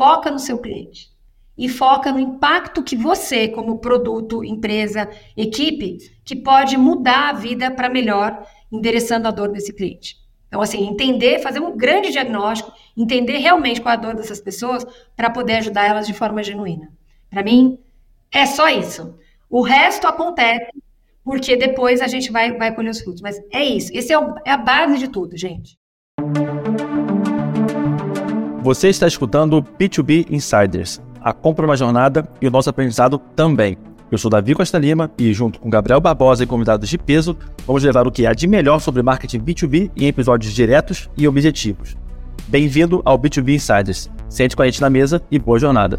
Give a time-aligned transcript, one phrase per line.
[0.00, 1.10] foca no seu cliente
[1.58, 7.70] e foca no impacto que você, como produto, empresa, equipe, que pode mudar a vida
[7.70, 10.16] para melhor, endereçando a dor desse cliente.
[10.48, 14.86] Então, assim, entender, fazer um grande diagnóstico, entender realmente qual é a dor dessas pessoas
[15.14, 16.90] para poder ajudar elas de forma genuína.
[17.28, 17.78] Para mim,
[18.32, 19.18] é só isso.
[19.50, 20.72] O resto acontece
[21.22, 23.20] porque depois a gente vai, vai colher os frutos.
[23.20, 23.90] Mas é isso.
[23.92, 25.78] Esse é, o, é a base de tudo, gente.
[28.70, 31.02] Você está escutando o B2B Insiders.
[31.20, 33.76] A compra é uma jornada e o nosso aprendizado também.
[34.12, 37.82] Eu sou Davi Costa Lima e, junto com Gabriel Barbosa e convidados de peso, vamos
[37.82, 41.96] levar o que há de melhor sobre marketing B2B em episódios diretos e objetivos.
[42.46, 44.08] Bem-vindo ao B2B Insiders.
[44.28, 45.96] Sente com a gente na mesa e boa jornada.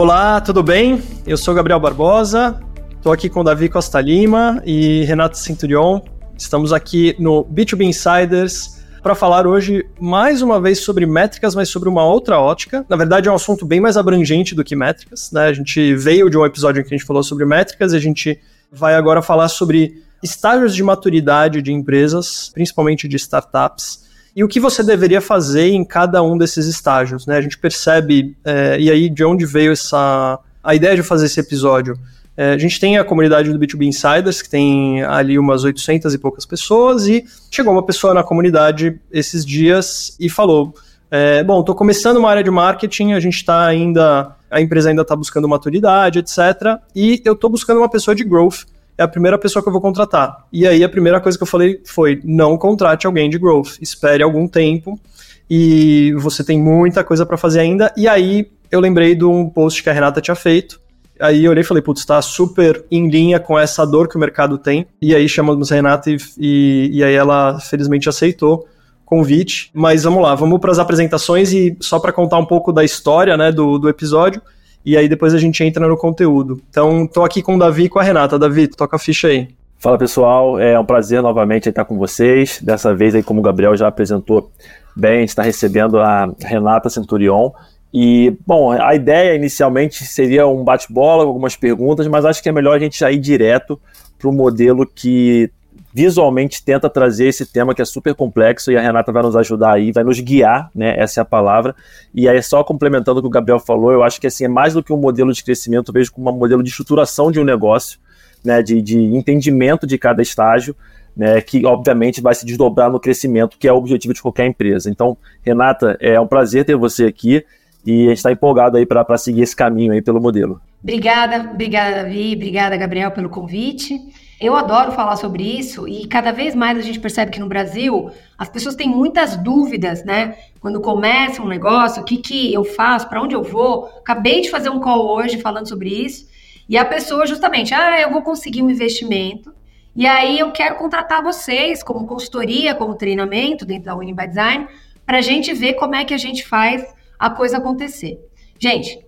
[0.00, 1.02] Olá, tudo bem?
[1.26, 2.60] Eu sou Gabriel Barbosa,
[2.96, 6.00] estou aqui com Davi Costa Lima e Renato Centurion,
[6.36, 11.88] Estamos aqui no B2B Insiders para falar hoje mais uma vez sobre métricas, mas sobre
[11.88, 12.86] uma outra ótica.
[12.88, 15.32] Na verdade, é um assunto bem mais abrangente do que métricas.
[15.32, 15.46] Né?
[15.46, 18.00] A gente veio de um episódio em que a gente falou sobre métricas e a
[18.00, 18.38] gente
[18.70, 24.06] vai agora falar sobre estágios de maturidade de empresas, principalmente de startups,
[24.38, 27.26] e o que você deveria fazer em cada um desses estágios.
[27.26, 27.38] Né?
[27.38, 31.40] A gente percebe, é, e aí de onde veio essa a ideia de fazer esse
[31.40, 31.98] episódio?
[32.36, 36.18] É, a gente tem a comunidade do B2B Insiders, que tem ali umas 800 e
[36.18, 40.72] poucas pessoas, e chegou uma pessoa na comunidade esses dias e falou:
[41.10, 45.02] é, Bom, estou começando uma área de marketing, a gente está ainda, a empresa ainda
[45.02, 46.78] está buscando maturidade, etc.
[46.94, 48.66] E eu estou buscando uma pessoa de growth.
[48.98, 50.44] É a primeira pessoa que eu vou contratar.
[50.52, 54.22] E aí a primeira coisa que eu falei foi: não contrate alguém de growth, espere
[54.22, 55.00] algum tempo
[55.48, 57.92] e você tem muita coisa para fazer ainda.
[57.96, 60.78] E aí eu lembrei de um post que a Renata tinha feito
[61.20, 64.20] Aí eu olhei e falei, putz, tá super em linha com essa dor que o
[64.20, 64.86] mercado tem.
[65.02, 68.66] E aí chamamos a Renata e, e, e aí ela felizmente aceitou
[69.04, 69.70] convite.
[69.74, 73.36] Mas vamos lá, vamos para as apresentações e só para contar um pouco da história
[73.36, 74.40] né, do, do episódio.
[74.84, 76.60] E aí depois a gente entra no conteúdo.
[76.70, 78.38] Então, tô aqui com o Davi e com a Renata.
[78.38, 79.48] Davi, toca a ficha aí.
[79.78, 82.60] Fala pessoal, é um prazer novamente estar com vocês.
[82.62, 84.50] Dessa vez aí, como o Gabriel já apresentou
[84.96, 87.52] bem, está recebendo a Renata Centurion,
[87.92, 92.76] e, bom, a ideia inicialmente seria um bate-bola, algumas perguntas, mas acho que é melhor
[92.76, 93.80] a gente já ir direto
[94.18, 95.50] para o modelo que
[95.92, 99.74] visualmente tenta trazer esse tema que é super complexo e a Renata vai nos ajudar
[99.74, 100.94] aí, vai nos guiar, né?
[100.98, 101.74] Essa é a palavra.
[102.14, 104.74] E aí, só complementando o que o Gabriel falou, eu acho que assim, é mais
[104.74, 107.44] do que um modelo de crescimento, eu vejo como um modelo de estruturação de um
[107.44, 107.98] negócio,
[108.44, 108.62] né?
[108.62, 110.74] De, de entendimento de cada estágio.
[111.16, 114.88] Né, que obviamente vai se desdobrar no crescimento, que é o objetivo de qualquer empresa.
[114.88, 117.44] Então, Renata, é um prazer ter você aqui.
[117.84, 120.60] E a gente está empolgado aí para seguir esse caminho aí pelo modelo.
[120.80, 123.98] Obrigada, obrigada, Davi, obrigada, Gabriel, pelo convite.
[124.40, 128.08] Eu adoro falar sobre isso e cada vez mais a gente percebe que no Brasil
[128.38, 130.36] as pessoas têm muitas dúvidas, né?
[130.60, 133.86] Quando começa um negócio, o que, que eu faço, para onde eu vou.
[133.98, 136.28] Acabei de fazer um call hoje falando sobre isso
[136.68, 139.52] e a pessoa justamente, ah, eu vou conseguir um investimento
[139.96, 144.68] e aí eu quero contratar vocês como consultoria, como treinamento dentro da Winning by Design
[145.04, 148.20] para a gente ver como é que a gente faz a coisa acontecer.
[148.56, 149.04] Gente,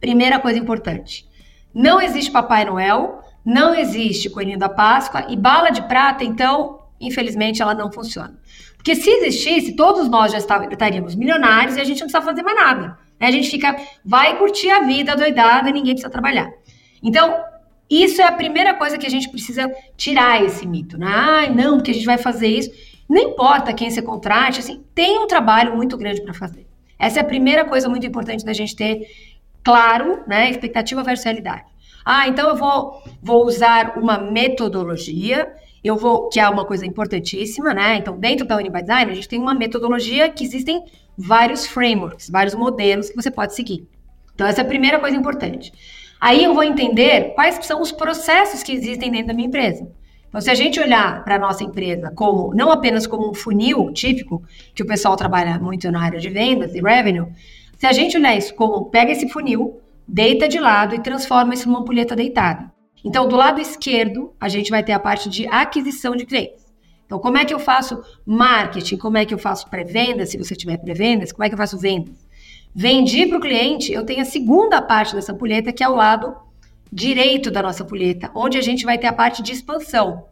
[0.00, 1.24] primeira coisa importante:
[1.72, 7.60] não existe Papai Noel, não existe Coelhinho da Páscoa e bala de prata, então, infelizmente,
[7.60, 8.38] ela não funciona.
[8.76, 12.56] Porque se existisse, todos nós já estaríamos milionários e a gente não precisa fazer mais
[12.56, 12.98] nada.
[13.20, 16.50] A gente fica, vai curtir a vida doidada e ninguém precisa trabalhar.
[17.00, 17.40] Então,
[17.88, 21.06] isso é a primeira coisa que a gente precisa tirar esse mito, né?
[21.08, 22.70] Ah, não, porque a gente vai fazer isso.
[23.08, 26.66] Não importa quem você contrate, assim, tem um trabalho muito grande para fazer.
[26.98, 29.06] Essa é a primeira coisa muito importante da gente ter
[29.62, 30.50] claro, né?
[30.50, 31.71] Expectativa versus realidade.
[32.04, 35.52] Ah, então eu vou, vou usar uma metodologia,
[35.82, 37.96] eu vou, que é uma coisa importantíssima, né?
[37.96, 40.84] Então, dentro da Uniby Design, a gente tem uma metodologia que existem
[41.16, 43.86] vários frameworks, vários modelos que você pode seguir.
[44.34, 45.72] Então, essa é a primeira coisa importante.
[46.20, 49.90] Aí eu vou entender quais são os processos que existem dentro da minha empresa.
[50.28, 53.92] Então, se a gente olhar para a nossa empresa como não apenas como um funil
[53.92, 54.42] típico,
[54.74, 57.26] que o pessoal trabalha muito na área de vendas e revenue,
[57.76, 61.68] se a gente olhar isso como pega esse funil, deita de lado e transforma isso
[61.68, 62.72] numa ampulheta deitada.
[63.04, 66.62] Então, do lado esquerdo, a gente vai ter a parte de aquisição de clientes.
[67.04, 68.96] Então, como é que eu faço marketing?
[68.96, 71.32] Como é que eu faço pré-venda, se você tiver pré-vendas?
[71.32, 72.26] Como é que eu faço vendas?
[72.74, 76.34] Vendi para o cliente, eu tenho a segunda parte dessa ampulheta, que é o lado
[76.90, 80.26] direito da nossa pulheta, onde a gente vai ter a parte de expansão.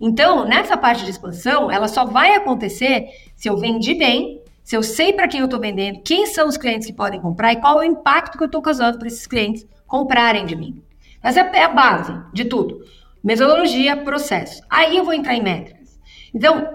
[0.00, 4.41] Então, nessa parte de expansão, ela só vai acontecer se eu vendi bem,
[4.72, 7.52] se eu sei para quem eu estou vendendo, quem são os clientes que podem comprar
[7.52, 10.82] e qual é o impacto que eu estou causando para esses clientes comprarem de mim.
[11.22, 12.80] Essa é a base de tudo.
[13.22, 14.62] Metodologia, processo.
[14.70, 16.00] Aí eu vou entrar em métricas.
[16.32, 16.66] Então,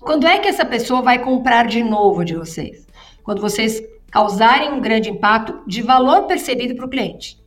[0.00, 2.88] quando é que essa pessoa vai comprar de novo de vocês?
[3.22, 3.80] Quando vocês
[4.10, 7.38] causarem um grande impacto de valor percebido para o cliente.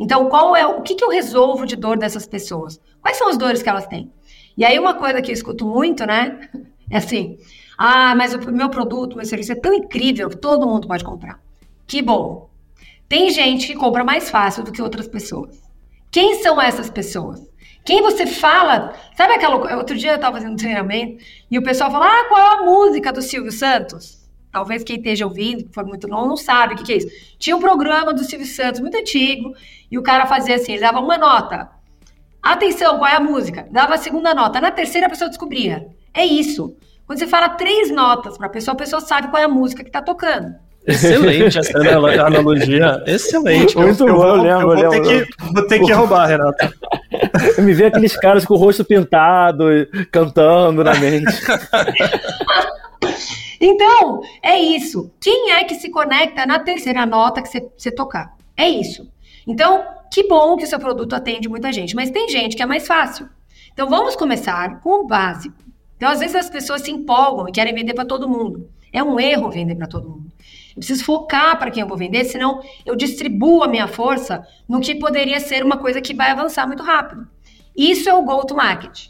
[0.00, 2.80] Então, qual é o que, que eu resolvo de dor dessas pessoas?
[3.00, 4.10] Quais são as dores que elas têm?
[4.56, 6.40] E aí, uma coisa que eu escuto muito, né?
[6.90, 7.38] É assim:
[7.76, 11.40] ah, mas o meu produto, meu serviço é tão incrível que todo mundo pode comprar.
[11.86, 12.48] Que bom.
[13.08, 15.62] Tem gente que compra mais fácil do que outras pessoas.
[16.10, 17.42] Quem são essas pessoas?
[17.84, 19.76] Quem você fala, sabe aquela.
[19.76, 22.62] Outro dia eu estava fazendo um treinamento e o pessoal fala: Ah, qual é a
[22.62, 24.24] música do Silvio Santos?
[24.50, 27.08] Talvez quem esteja ouvindo, que for muito novo, não sabe o que, que é isso.
[27.38, 29.52] Tinha um programa do Silvio Santos muito antigo
[29.90, 31.68] e o cara fazia assim: ele dava uma nota.
[32.40, 33.66] Atenção, qual é a música?
[33.70, 34.60] Dava a segunda nota.
[34.60, 35.88] Na terceira a pessoa descobria.
[36.12, 36.76] É isso.
[37.06, 39.82] Quando você fala três notas para a pessoa, a pessoa sabe qual é a música
[39.82, 40.54] que está tocando.
[40.86, 41.78] Excelente essa
[42.26, 43.02] analogia.
[43.06, 43.76] Excelente.
[43.76, 44.78] Muito eu, bom, eu, lembro.
[44.78, 46.74] Eu vou, ter que, vou ter que roubar, Renato.
[47.62, 49.64] Me vê aqueles caras com o rosto pintado,
[50.10, 51.32] cantando na mente.
[53.60, 55.10] então, é isso.
[55.20, 58.34] Quem é que se conecta na terceira nota que você, você tocar?
[58.54, 59.10] É isso.
[59.46, 62.66] Então, que bom que o seu produto atende muita gente, mas tem gente que é
[62.66, 63.28] mais fácil.
[63.72, 65.63] Então, vamos começar com o básico.
[66.04, 68.68] Então, às vezes as pessoas se empolgam e querem vender para todo mundo.
[68.92, 70.30] É um erro vender para todo mundo.
[70.68, 74.82] Eu preciso focar para quem eu vou vender, senão eu distribuo a minha força no
[74.82, 77.26] que poderia ser uma coisa que vai avançar muito rápido.
[77.74, 79.06] Isso é o go-to-market.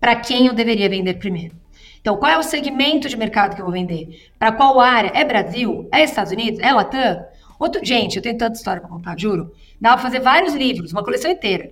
[0.00, 1.54] Para quem eu deveria vender primeiro.
[2.00, 4.28] Então, qual é o segmento de mercado que eu vou vender?
[4.36, 5.12] Para qual área?
[5.14, 5.88] É Brasil?
[5.92, 6.58] É Estados Unidos?
[6.58, 7.24] É Latam?
[7.60, 9.52] Outro, gente, eu tenho tanta história para contar, juro.
[9.80, 11.70] Dá para fazer vários livros, uma coleção inteira.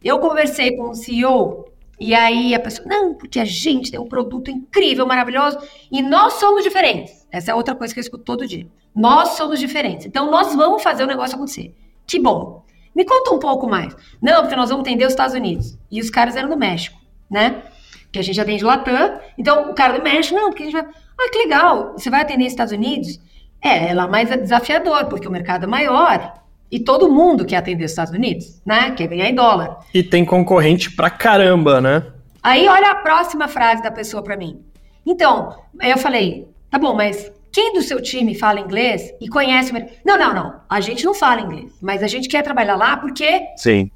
[0.00, 1.64] Eu conversei com o CEO
[1.98, 5.58] e aí a pessoa, não, porque a gente tem um produto incrível, maravilhoso,
[5.90, 7.26] e nós somos diferentes.
[7.30, 8.66] Essa é outra coisa que eu escuto todo dia.
[8.94, 10.06] Nós somos diferentes.
[10.06, 11.74] Então nós vamos fazer o negócio acontecer.
[12.06, 12.64] Que bom.
[12.94, 13.94] Me conta um pouco mais.
[14.22, 15.78] Não, porque nós vamos atender os Estados Unidos.
[15.90, 16.98] E os caras eram do México,
[17.30, 17.62] né?
[18.10, 19.20] Que a gente atende Latam.
[19.36, 20.86] Então o cara do México, não, porque a gente vai.
[21.18, 21.92] Ah, que legal.
[21.92, 23.18] Você vai atender os Estados Unidos?
[23.60, 26.45] É, é mais desafiador, porque o mercado é maior.
[26.70, 28.90] E todo mundo quer atender os Estados Unidos, né?
[28.92, 29.78] Quer ganhar em dólar.
[29.94, 32.02] E tem concorrente pra caramba, né?
[32.42, 34.64] Aí olha a próxima frase da pessoa para mim.
[35.04, 39.72] Então, aí eu falei, tá bom, mas quem do seu time fala inglês e conhece
[39.72, 39.74] o
[40.04, 40.60] Não, não, não.
[40.68, 43.40] A gente não fala inglês, mas a gente quer trabalhar lá porque.
[43.56, 43.90] Sim.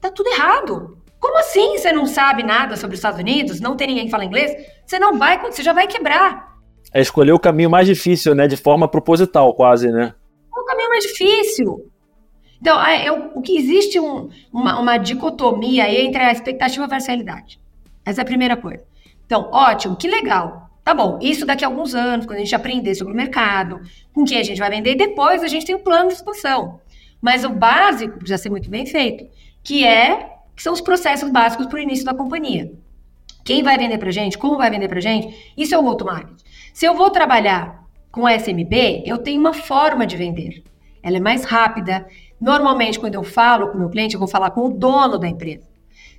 [0.00, 0.98] Tá tudo errado.
[1.18, 3.60] Como assim você não sabe nada sobre os Estados Unidos?
[3.60, 4.52] Não tem ninguém que fala inglês?
[4.86, 6.56] Você não vai, você já vai quebrar.
[6.92, 8.46] É escolher o caminho mais difícil, né?
[8.46, 10.14] De forma proposital, quase, né?
[10.54, 11.87] É o caminho mais difícil.
[12.60, 17.08] Então, é, eu, o que existe um, uma, uma dicotomia aí entre a expectativa versus
[17.08, 17.60] a realidade.
[18.04, 18.82] Essa é a primeira coisa.
[19.24, 20.68] Então, ótimo, que legal.
[20.82, 23.80] Tá bom, isso daqui a alguns anos, quando a gente aprender sobre o mercado,
[24.12, 26.80] com quem a gente vai vender, depois a gente tem um plano de expansão.
[27.20, 29.26] Mas o básico precisa ser muito bem feito,
[29.62, 32.72] que é que são os processos básicos para o início da companhia.
[33.44, 36.38] Quem vai vender para gente, como vai vender para gente, isso é o go-to-market.
[36.72, 40.62] Se eu vou trabalhar com SMB, eu tenho uma forma de vender.
[41.02, 42.06] Ela é mais rápida,
[42.40, 45.66] Normalmente, quando eu falo com meu cliente, eu vou falar com o dono da empresa.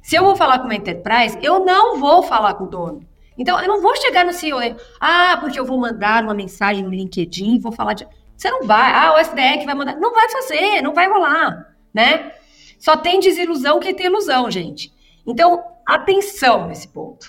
[0.02, 3.08] Se eu vou falar com uma enterprise, eu não vou falar com o dono.
[3.38, 4.60] Então, eu não vou chegar no CEO,
[5.00, 8.06] ah, porque eu vou mandar uma mensagem no LinkedIn, vou falar de.
[8.36, 9.96] Você não vai, ah, o SDE que vai mandar.
[9.96, 12.34] Não vai fazer, não vai rolar, né?
[12.78, 14.94] Só tem desilusão que tem ilusão, gente.
[15.26, 17.28] Então, atenção nesse ponto.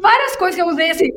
[0.00, 1.10] Várias coisas que eu usei assim,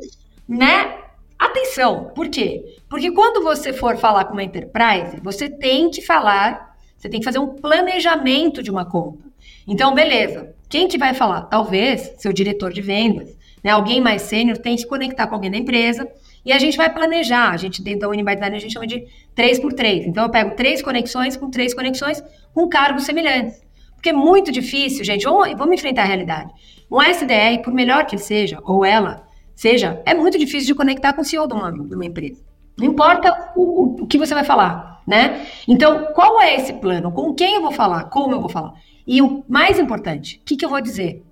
[0.48, 0.98] né?
[1.38, 2.64] Atenção, por quê?
[2.88, 6.65] Porque quando você for falar com uma enterprise, você tem que falar
[7.06, 9.26] você tem que fazer um planejamento de uma compra.
[9.66, 10.54] Então, beleza.
[10.68, 11.42] Quem que vai falar?
[11.42, 13.70] Talvez seu diretor de vendas, né?
[13.70, 16.08] Alguém mais sênior tem que conectar com alguém da empresa
[16.44, 17.50] e a gente vai planejar.
[17.50, 20.56] A gente dentro da Unibaidade a gente chama de 3 por 3 Então eu pego
[20.56, 22.22] três conexões com três conexões
[22.52, 23.64] com cargos semelhantes.
[23.94, 25.24] Porque é muito difícil, gente.
[25.24, 26.52] Vamos, vamos enfrentar a realidade.
[26.90, 31.12] Um SDR, por melhor que ele seja, ou ela seja, é muito difícil de conectar
[31.12, 32.42] com o CEO de uma, de uma empresa.
[32.76, 35.46] Não importa o, o que você vai falar né?
[35.68, 37.12] Então, qual é esse plano?
[37.12, 38.04] Com quem eu vou falar?
[38.04, 38.74] Como eu vou falar?
[39.06, 41.22] E o mais importante, o que, que eu vou dizer?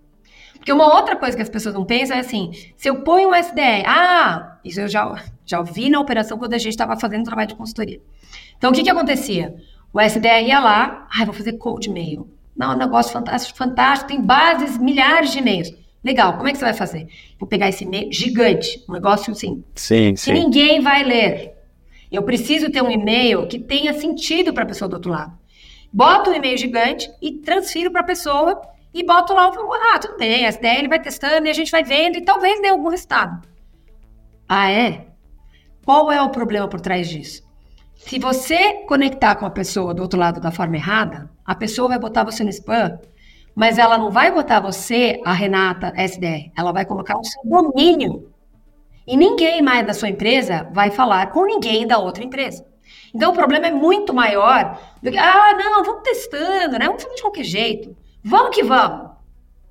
[0.55, 3.35] Porque uma outra coisa que as pessoas não pensam é assim: se eu ponho um
[3.35, 7.49] SDR, ah, isso eu já, já vi na operação quando a gente estava fazendo trabalho
[7.49, 8.01] de consultoria.
[8.57, 9.55] Então, o que, que acontecia?
[9.93, 12.29] O SDR ia lá, ah, vou fazer cold mail.
[12.57, 15.73] Não, um negócio fantástico, fantástico, tem bases, milhares de e-mails.
[16.03, 17.09] Legal, como é que você vai fazer?
[17.39, 19.65] Vou pegar esse e-mail gigante, um negócio assim.
[19.75, 20.33] Sim, que sim.
[20.33, 21.54] ninguém vai ler.
[22.15, 25.37] Eu preciso ter um e-mail que tenha sentido para a pessoa do outro lado.
[25.93, 28.61] Boto um e-mail gigante e transfiro para a pessoa
[28.93, 29.51] e boto lá,
[29.93, 32.61] ah, tudo bem, essa ideia ele vai testando e a gente vai vendo e talvez
[32.63, 33.47] dê algum resultado.
[34.49, 35.07] Ah, é?
[35.85, 37.43] Qual é o problema por trás disso?
[37.95, 41.99] Se você conectar com a pessoa do outro lado da forma errada, a pessoa vai
[41.99, 42.99] botar você no spam,
[43.55, 48.31] mas ela não vai botar você, a Renata SDR, ela vai colocar o seu domínio.
[49.07, 52.65] E ninguém mais da sua empresa vai falar com ninguém da outra empresa.
[53.15, 56.87] Então o problema é muito maior do que, ah, não, vamos testando, né?
[56.87, 57.97] Vamos fazer de qualquer jeito.
[58.25, 59.11] Vamos que vamos.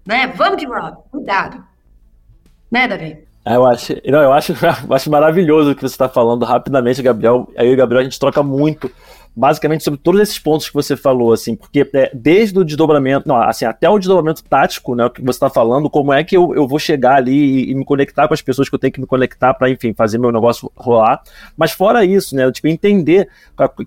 [0.05, 0.27] Né?
[0.27, 0.99] Vamos que vamos.
[1.11, 1.63] Cuidado.
[2.71, 3.17] Né, Davi?
[3.45, 4.53] É, eu acho, não, eu acho,
[4.87, 7.49] eu acho maravilhoso o que você está falando rapidamente, Gabriel.
[7.57, 8.89] Aí o Gabriel a gente troca muito
[9.35, 13.35] basicamente sobre todos esses pontos que você falou, assim, porque é, desde o desdobramento, não,
[13.35, 16.53] assim, até o desdobramento tático, né, o que você está falando, como é que eu,
[16.53, 19.01] eu vou chegar ali e, e, me conectar com as pessoas que eu tenho que
[19.01, 21.21] me conectar para, enfim, fazer meu negócio rolar.
[21.57, 23.27] Mas fora isso, né, tipo, entender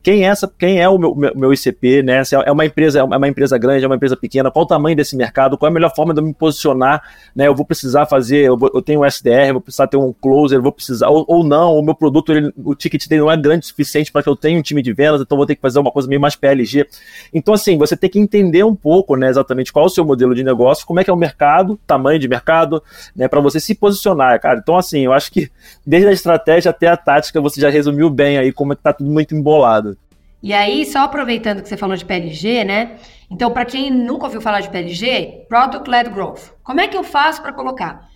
[0.02, 2.98] quem é essa, quem é o meu, meu, meu ICP, né, se é uma empresa,
[2.98, 5.70] é uma empresa grande, é uma empresa pequena, qual o tamanho desse mercado, qual é
[5.70, 7.02] a melhor forma de eu me posicionar,
[7.34, 10.12] né, eu vou precisar fazer, eu, vou, eu tenho um SDR, vou precisar ter um
[10.12, 13.36] closer, vou precisar, ou, ou não, o meu produto, ele, o ticket dele não é
[13.36, 15.60] grande o suficiente para que eu tenha um time de vendas, então vou ter que
[15.60, 16.86] fazer uma coisa meio mais PLG.
[17.32, 20.34] Então, assim, você tem que entender um pouco, né, exatamente qual é o seu modelo
[20.34, 22.82] de negócio, como é que é o mercado, tamanho de mercado,
[23.14, 24.58] né, para você se posicionar, cara.
[24.58, 25.50] Então, assim, eu acho que
[25.86, 28.92] desde a estratégia até a tática, você já resumiu bem aí como é que tá
[28.92, 29.96] tudo muito embolado.
[30.42, 32.96] E aí, só aproveitando que você falou de PLG, né?
[33.30, 36.52] Então, para quem nunca ouviu falar de PLG, Product Led Growth.
[36.62, 38.08] Como é que eu faço para colocar?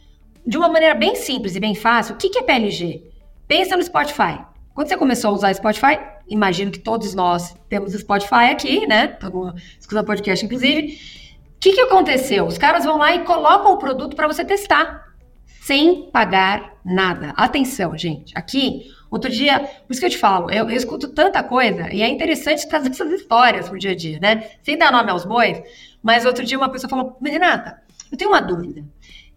[0.47, 3.03] De uma maneira bem simples e bem fácil, o que é PLG?
[3.49, 4.39] Pensa no Spotify.
[4.75, 5.99] Quando você começou a usar Spotify,
[6.31, 9.11] imagino que todos nós temos Spotify aqui, né?
[9.13, 10.99] Estamos escutando podcast, inclusive.
[11.57, 12.47] O que, que aconteceu?
[12.47, 15.13] Os caras vão lá e colocam o produto para você testar,
[15.47, 17.35] sem pagar nada.
[17.37, 18.33] Atenção, gente.
[18.35, 22.01] Aqui, outro dia, por isso que eu te falo, eu, eu escuto tanta coisa e
[22.01, 24.51] é interessante trazer essas histórias pro dia a dia, né?
[24.63, 25.61] Sem dar nome aos bois,
[26.03, 28.83] mas outro dia uma pessoa falou: Renata, eu tenho uma dúvida.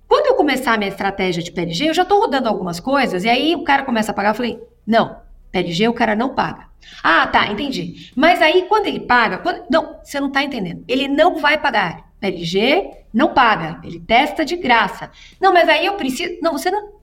[0.08, 3.30] Quando eu começar a minha estratégia de PLG, eu já estou rodando algumas coisas, e
[3.30, 5.18] aí o cara começa a pagar, eu falei, não,
[5.52, 6.73] PLG o cara não paga.
[7.02, 8.12] Ah, tá, entendi.
[8.16, 9.64] Mas aí quando ele paga, quando...
[9.70, 10.84] não, você não está entendendo.
[10.88, 12.12] Ele não vai pagar.
[12.20, 15.12] PLG não paga, ele testa de graça.
[15.40, 16.38] Não, mas aí eu preciso.
[16.42, 16.94] Não, você não.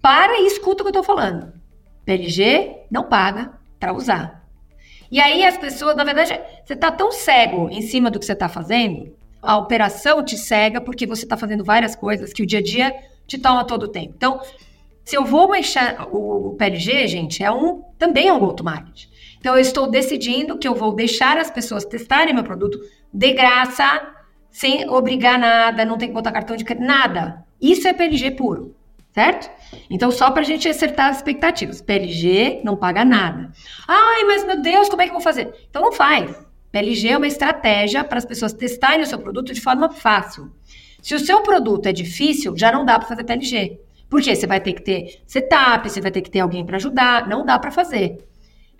[0.00, 1.52] Para e escuta o que eu estou falando.
[2.04, 4.42] PLG não paga para usar.
[5.10, 8.32] E aí as pessoas, na verdade, você está tão cego em cima do que você
[8.32, 12.60] está fazendo, a operação te cega porque você está fazendo várias coisas que o dia
[12.60, 12.94] a dia
[13.26, 14.14] te toma todo o tempo.
[14.16, 14.40] Então,
[15.04, 19.06] se eu vou mexer o PLG, gente, é um também é um go-to-market.
[19.42, 22.78] Então eu estou decidindo que eu vou deixar as pessoas testarem meu produto
[23.12, 24.14] de graça,
[24.48, 27.44] sem obrigar nada, não tem que botar cartão de crédito, nada.
[27.60, 28.72] Isso é PLG puro,
[29.12, 29.50] certo?
[29.90, 31.82] Então só para a gente acertar as expectativas.
[31.82, 33.50] PLG não paga nada.
[33.88, 35.52] Ai, mas meu Deus, como é que eu vou fazer?
[35.68, 36.32] Então não faz.
[36.70, 40.52] PLG é uma estratégia para as pessoas testarem o seu produto de forma fácil.
[41.02, 43.80] Se o seu produto é difícil, já não dá para fazer PLG.
[44.08, 47.26] Porque você vai ter que ter setup, você vai ter que ter alguém para ajudar,
[47.26, 48.18] não dá para fazer.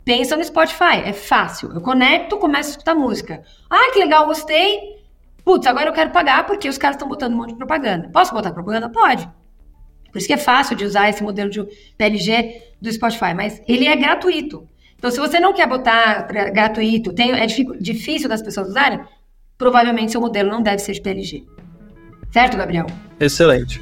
[0.04, 1.72] Pensa no Spotify, é fácil.
[1.72, 3.42] Eu conecto, começo a escutar música.
[3.70, 5.00] Ah, que legal, gostei.
[5.44, 8.08] Putz, agora eu quero pagar porque os caras estão botando um monte de propaganda.
[8.12, 8.88] Posso botar propaganda?
[8.88, 9.28] Pode.
[10.10, 11.64] Por isso que é fácil de usar esse modelo de
[11.96, 14.68] PLG do Spotify, mas ele é gratuito.
[14.96, 19.00] Então, se você não quer botar gratuito, tem, é difícil das pessoas usarem,
[19.56, 21.44] provavelmente seu modelo não deve ser de PLG.
[22.30, 22.86] Certo, Gabriel?
[23.18, 23.80] Excelente.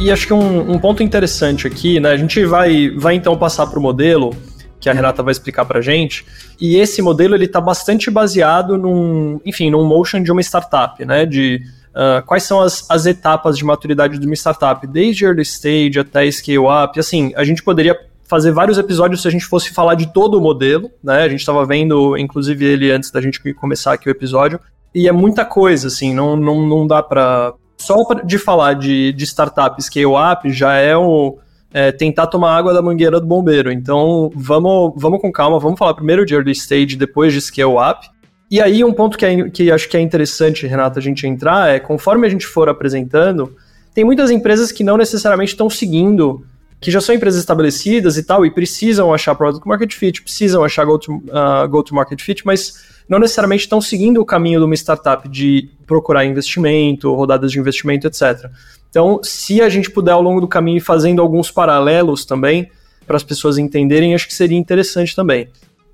[0.00, 2.12] E acho que um, um, ponto interessante aqui, né?
[2.12, 4.34] A gente vai, vai então passar para o modelo
[4.80, 6.24] que a Renata vai explicar para gente.
[6.58, 11.26] E esse modelo ele está bastante baseado num, enfim, num motion de uma startup, né?
[11.26, 15.98] De uh, quais são as, as etapas de maturidade de uma startup, desde early stage
[15.98, 16.98] até scale up.
[16.98, 17.94] Assim, a gente poderia
[18.26, 21.24] fazer vários episódios se a gente fosse falar de todo o modelo, né?
[21.24, 24.58] A gente estava vendo, inclusive, ele antes da gente começar aqui o episódio.
[24.94, 29.24] E é muita coisa, assim, não, não, não dá para só de falar de, de
[29.24, 31.38] startup scale-up já é o.
[31.72, 33.70] É, tentar tomar água da mangueira do bombeiro.
[33.70, 38.08] Então, vamos, vamos com calma, vamos falar primeiro de early stage, depois de scale up.
[38.50, 41.70] E aí, um ponto que, é, que acho que é interessante, Renata, a gente entrar
[41.70, 43.54] é, conforme a gente for apresentando,
[43.94, 46.44] tem muitas empresas que não necessariamente estão seguindo,
[46.80, 50.84] que já são empresas estabelecidas e tal, e precisam achar product market fit, precisam achar
[50.84, 55.68] go-to-market uh, go fit, mas não necessariamente estão seguindo o caminho de uma startup de
[55.86, 58.50] procurar investimento, rodadas de investimento, etc.
[58.88, 62.70] Então, se a gente puder ao longo do caminho ir fazendo alguns paralelos também,
[63.06, 65.48] para as pessoas entenderem, acho que seria interessante também.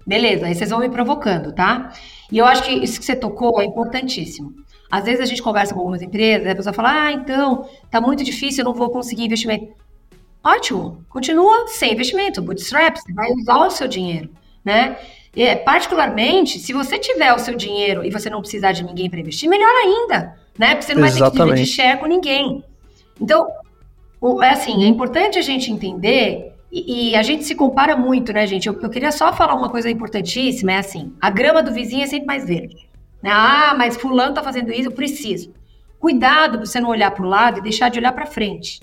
[0.07, 1.93] Beleza, aí vocês vão me provocando, tá?
[2.31, 4.52] E eu acho que isso que você tocou é importantíssimo.
[4.90, 8.23] Às vezes a gente conversa com algumas empresas, a pessoa fala, ah, então, tá muito
[8.23, 9.73] difícil, eu não vou conseguir investimento.
[10.47, 14.31] Ótimo, continua sem investimento, bootstrap, você vai usar o seu dinheiro,
[14.65, 14.97] né?
[15.35, 19.19] É, particularmente, se você tiver o seu dinheiro e você não precisar de ninguém para
[19.19, 20.76] investir, melhor ainda, né?
[20.76, 21.33] Porque você não vai Exatamente.
[21.33, 22.62] ter que dividir share com ninguém.
[23.21, 23.49] Então,
[24.21, 28.33] o, é assim, é importante a gente entender e, e, a gente se compara muito,
[28.33, 28.69] né, gente?
[28.69, 32.07] Eu, eu, queria só falar uma coisa importantíssima, é assim, a grama do vizinho é
[32.07, 32.88] sempre mais verde.
[33.21, 33.31] Né?
[33.33, 35.53] Ah, mas fulano tá fazendo isso, eu preciso.
[35.99, 38.81] Cuidado pra você não olhar para o lado e deixar de olhar para frente.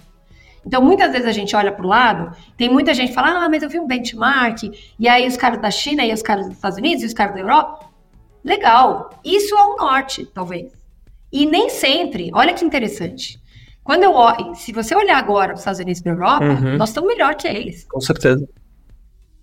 [0.66, 3.50] Então, muitas vezes a gente olha para o lado, tem muita gente que fala, ah,
[3.50, 4.64] mas eu vi um benchmark,
[4.98, 7.36] e aí os caras da China, e os caras dos Estados Unidos, e os caras
[7.36, 7.90] da Europa.
[8.44, 10.72] Legal, isso é o norte, talvez.
[11.32, 13.42] E nem sempre, olha que interessante.
[13.84, 16.78] Quando eu se você olhar agora para os Estados Unidos e para a Europa, uhum.
[16.78, 17.86] nós estamos melhor que eles.
[17.86, 18.48] Com certeza.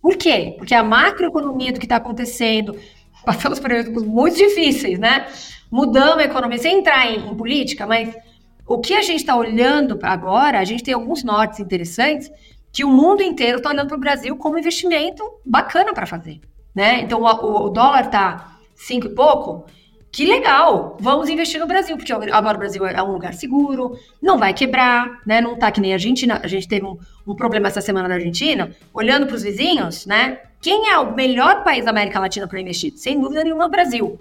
[0.01, 0.55] Por quê?
[0.57, 2.75] Porque a macroeconomia do que está acontecendo,
[3.25, 3.71] passamos por
[4.07, 5.27] muito difíceis, né?
[5.71, 8.17] Mudamos a economia, sem entrar em, em política, mas
[8.71, 12.31] o que a gente está olhando agora, a gente tem alguns nortes interessantes
[12.73, 16.41] que o mundo inteiro está olhando para o Brasil como investimento bacana para fazer.
[16.73, 17.01] Né?
[17.01, 19.67] Então, o, o dólar está cinco e pouco,
[20.13, 24.39] que legal, vamos investir no Brasil, porque agora o Brasil é um lugar seguro, não
[24.39, 25.41] vai quebrar, né?
[25.41, 26.41] Não tá que nem a Argentina.
[26.41, 26.97] A gente teve um,
[27.27, 30.39] um problema essa semana na Argentina, olhando para os vizinhos, né?
[30.61, 32.93] Quem é o melhor país da América Latina para investir?
[32.97, 34.21] Sem dúvida nenhuma, o Brasil.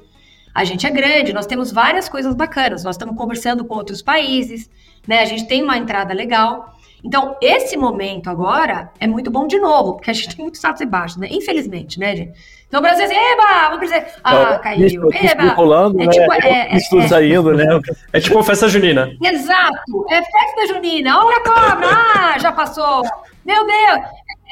[0.53, 4.69] A gente é grande, nós temos várias coisas bacanas, nós estamos conversando com outros países,
[5.07, 5.21] né?
[5.21, 6.75] A gente tem uma entrada legal.
[7.03, 10.81] Então, esse momento agora é muito bom de novo, porque a gente tem muitos altos
[10.81, 11.27] e baixos, né?
[11.31, 12.59] Infelizmente, né, gente?
[12.67, 15.53] Então o Brasil assim, eba, vamos dizer, ah, é, caiu, isso, eba.
[15.53, 16.11] Rolando, é, né?
[16.11, 17.65] tipo, é, é, é, saindo, né?
[18.13, 19.11] É tipo festa junina.
[19.23, 23.01] Exato, é festa junina, olha a cobra, ah, já passou,
[23.43, 23.99] meu Deus.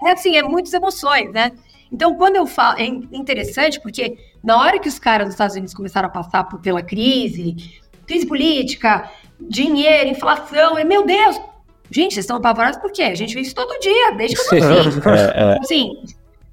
[0.06, 1.52] É assim, é muitas emoções, né?
[1.92, 5.74] Então, quando eu falo, é interessante porque na hora que os caras dos Estados Unidos
[5.74, 11.38] começaram a passar por, pela crise, crise política, dinheiro, inflação, meu Deus,
[11.92, 13.04] gente, vocês estão apavorados por quê?
[13.04, 15.10] A gente vê isso todo dia, desde que eu nasci.
[15.10, 15.60] é, é.
[15.60, 16.02] Assim,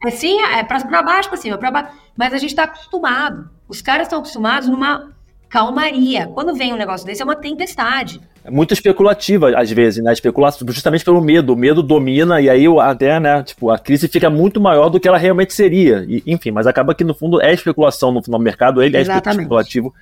[0.05, 1.93] assim, é pra, baixo, pra cima, pra baixo.
[2.17, 3.49] Mas a gente está acostumado.
[3.69, 5.13] Os caras estão acostumados numa
[5.49, 6.27] calmaria.
[6.35, 10.13] Quando vem um negócio desse, é uma tempestade é muito especulativa, às vezes, né?
[10.13, 11.53] Especulação justamente pelo medo.
[11.53, 13.43] O medo domina e aí até, né?
[13.43, 16.05] Tipo, a crise fica muito maior do que ela realmente seria.
[16.07, 19.29] E, enfim, mas acaba que no fundo é especulação no, no mercado, ele é Exatamente.
[19.29, 19.95] é especulativo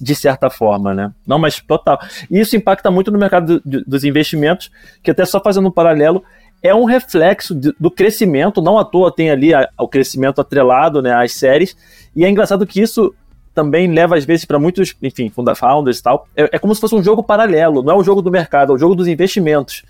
[0.00, 1.12] de certa forma, né?
[1.26, 1.98] Não, mas total.
[2.30, 4.70] E isso impacta muito no mercado do, dos investimentos,
[5.02, 6.22] que até só fazendo um paralelo,
[6.62, 11.12] é um reflexo do crescimento, não à toa tem ali a, o crescimento atrelado né,
[11.12, 11.76] às séries,
[12.14, 13.14] e é engraçado que isso
[13.56, 16.28] também leva às vezes para muitos, enfim, founders e tal.
[16.36, 18.76] É, é, como se fosse um jogo paralelo, não é o jogo do mercado, é
[18.76, 19.82] o jogo dos investimentos.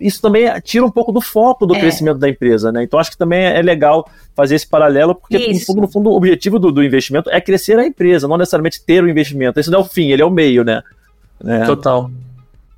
[0.00, 1.78] Isso também tira um pouco do foco do é.
[1.78, 2.82] crescimento da empresa, né?
[2.82, 6.16] Então acho que também é legal fazer esse paralelo, porque no fundo, no fundo, o
[6.16, 9.60] objetivo do, do, investimento é crescer a empresa, não necessariamente ter o investimento.
[9.60, 10.82] Esse não é o fim, ele é o meio, né?
[11.46, 11.64] É.
[11.64, 12.10] Total.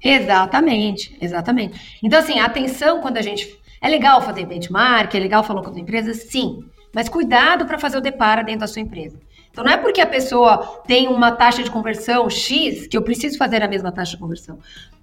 [0.02, 1.98] Exatamente, exatamente.
[2.02, 3.58] Então, assim, atenção quando a gente.
[3.80, 6.64] É legal fazer benchmark, é legal falar com a empresa, sim.
[6.94, 9.18] Mas cuidado para fazer o depara dentro da sua empresa.
[9.54, 13.38] Então não é porque a pessoa tem uma taxa de conversão X que eu preciso
[13.38, 14.58] fazer a mesma taxa de conversão.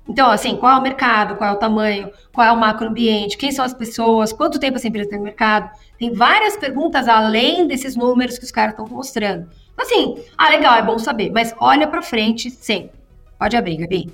[0.06, 3.50] Então, assim, qual é o mercado, qual é o tamanho, qual é o macroambiente, quem
[3.50, 5.70] são as pessoas, quanto tempo essa empresa tem no mercado.
[5.98, 9.48] Tem várias perguntas além desses números que os caras estão mostrando.
[9.74, 12.92] Então, assim, ah, legal, é bom saber, mas olha para frente sempre.
[13.40, 14.14] Pode abrir, Gabi.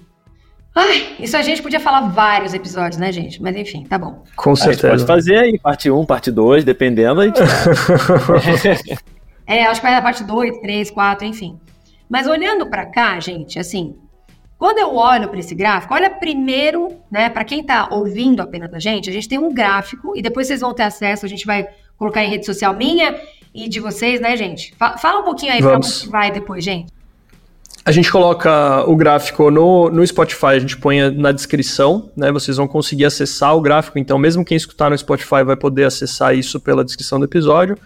[0.76, 3.42] Ai, isso a gente podia falar vários episódios, né, gente?
[3.42, 4.24] Mas enfim, tá bom.
[4.36, 4.90] Com certeza.
[4.90, 7.22] A gente pode fazer aí, parte 1, parte 2, dependendo.
[7.22, 7.40] A gente...
[9.48, 11.58] É, acho que vai da parte 2, 3, 4, enfim.
[12.10, 13.96] Mas olhando para cá, gente, assim,
[14.58, 18.80] quando eu olho para esse gráfico, olha primeiro, né, para quem está ouvindo apenas da
[18.80, 21.68] gente, a gente tem um gráfico e depois vocês vão ter acesso, a gente vai
[21.98, 23.20] colocar em rede social minha
[23.54, 24.74] e de vocês, né, gente?
[25.00, 26.92] Fala um pouquinho aí para onde vai depois, gente.
[27.86, 32.32] A gente coloca o gráfico no, no Spotify, a gente põe na descrição, né?
[32.34, 36.36] Vocês vão conseguir acessar o gráfico, então mesmo quem escutar no Spotify vai poder acessar
[36.36, 37.78] isso pela descrição do episódio.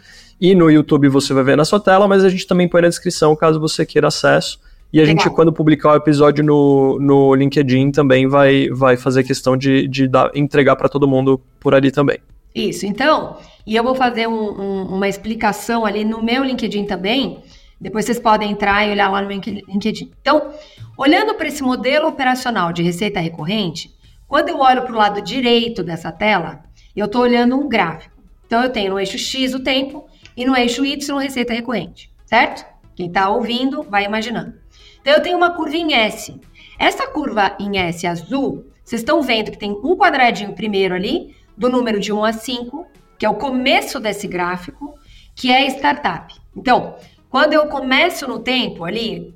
[0.41, 2.89] E no YouTube você vai ver na sua tela, mas a gente também põe na
[2.89, 4.59] descrição caso você queira acesso.
[4.91, 5.23] E a Legal.
[5.23, 10.07] gente, quando publicar o episódio no, no LinkedIn, também vai, vai fazer questão de, de
[10.07, 12.17] dar, entregar para todo mundo por ali também.
[12.55, 17.43] Isso, então, e eu vou fazer um, um, uma explicação ali no meu LinkedIn também.
[17.79, 20.11] Depois vocês podem entrar e olhar lá no meu LinkedIn.
[20.21, 20.49] Então,
[20.97, 23.91] olhando para esse modelo operacional de receita recorrente,
[24.27, 26.63] quando eu olho para o lado direito dessa tela,
[26.95, 28.15] eu estou olhando um gráfico.
[28.47, 32.65] Então, eu tenho no eixo X o tempo e no eixo Y, receita recorrente, certo?
[32.95, 34.53] Quem está ouvindo vai imaginando.
[35.01, 36.39] Então, eu tenho uma curva em S.
[36.77, 41.69] Essa curva em S azul, vocês estão vendo que tem um quadradinho primeiro ali, do
[41.69, 44.95] número de 1 a 5, que é o começo desse gráfico,
[45.35, 46.33] que é startup.
[46.55, 46.95] Então,
[47.29, 49.33] quando eu começo no tempo ali,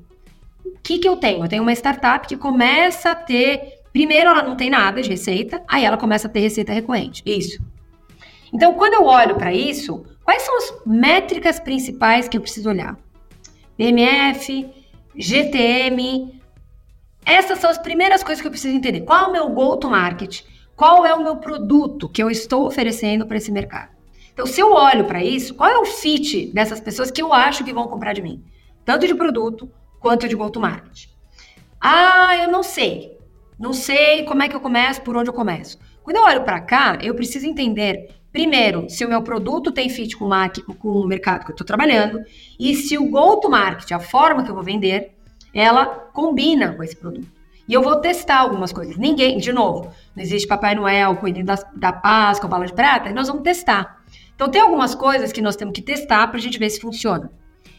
[0.66, 1.44] o que, que eu tenho?
[1.44, 3.80] Eu tenho uma startup que começa a ter.
[3.94, 7.24] Primeiro, ela não tem nada de receita, aí ela começa a ter receita recorrente.
[7.26, 7.64] Isso.
[8.54, 12.98] Então, quando eu olho para isso, Quais são as métricas principais que eu preciso olhar?
[13.78, 14.70] BMF,
[15.16, 16.42] GTM.
[17.26, 19.02] Essas são as primeiras coisas que eu preciso entender.
[19.02, 20.44] Qual é o meu go-to-market?
[20.76, 23.96] qual é o meu produto que eu estou oferecendo para esse mercado.
[24.34, 27.64] Então, se eu olho para isso, qual é o fit dessas pessoas que eu acho
[27.64, 28.44] que vão comprar de mim?
[28.84, 31.08] Tanto de produto quanto de go-to-market.
[31.80, 33.18] Ah, eu não sei.
[33.58, 35.80] Não sei como é que eu começo, por onde eu começo.
[36.04, 40.18] Quando eu olho para cá, eu preciso entender, primeiro, se o meu produto tem fit
[40.18, 40.28] com,
[40.84, 42.20] o mercado que eu estou trabalhando
[42.60, 45.16] e se o go-to-market, a forma que eu vou vender,
[45.54, 47.26] ela combina com esse produto.
[47.66, 48.98] E eu vou testar algumas coisas.
[48.98, 53.30] Ninguém, de novo, não existe Papai Noel, cuidando da, da Páscoa, bala de prata, nós
[53.30, 54.04] vamos testar.
[54.36, 57.32] Então, tem algumas coisas que nós temos que testar para a gente ver se funciona.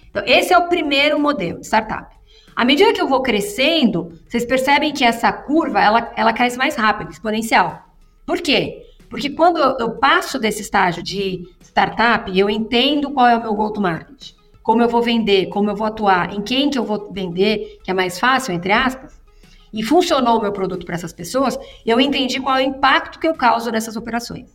[0.09, 2.16] Então, esse é o primeiro modelo de startup.
[2.57, 6.77] À medida que eu vou crescendo, vocês percebem que essa curva, ela, ela cresce mais
[6.77, 7.85] rápido, exponencial.
[8.25, 8.86] Por quê?
[9.09, 14.33] Porque quando eu passo desse estágio de startup, eu entendo qual é o meu go-to-market,
[14.62, 17.90] como eu vou vender, como eu vou atuar, em quem que eu vou vender, que
[17.90, 19.21] é mais fácil, entre aspas,
[19.73, 23.29] e funcionou o meu produto para essas pessoas, eu entendi qual é o impacto que
[23.29, 24.51] eu causo nessas operações.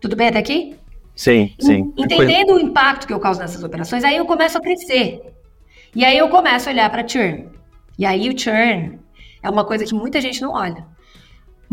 [0.00, 0.76] Tudo bem até aqui?
[1.14, 1.92] Sim, sim.
[1.96, 5.22] Entendendo o impacto que eu causo nessas operações, aí eu começo a crescer.
[5.94, 7.48] E aí eu começo a olhar para churn.
[7.98, 8.98] E aí o churn
[9.42, 10.86] é uma coisa que muita gente não olha.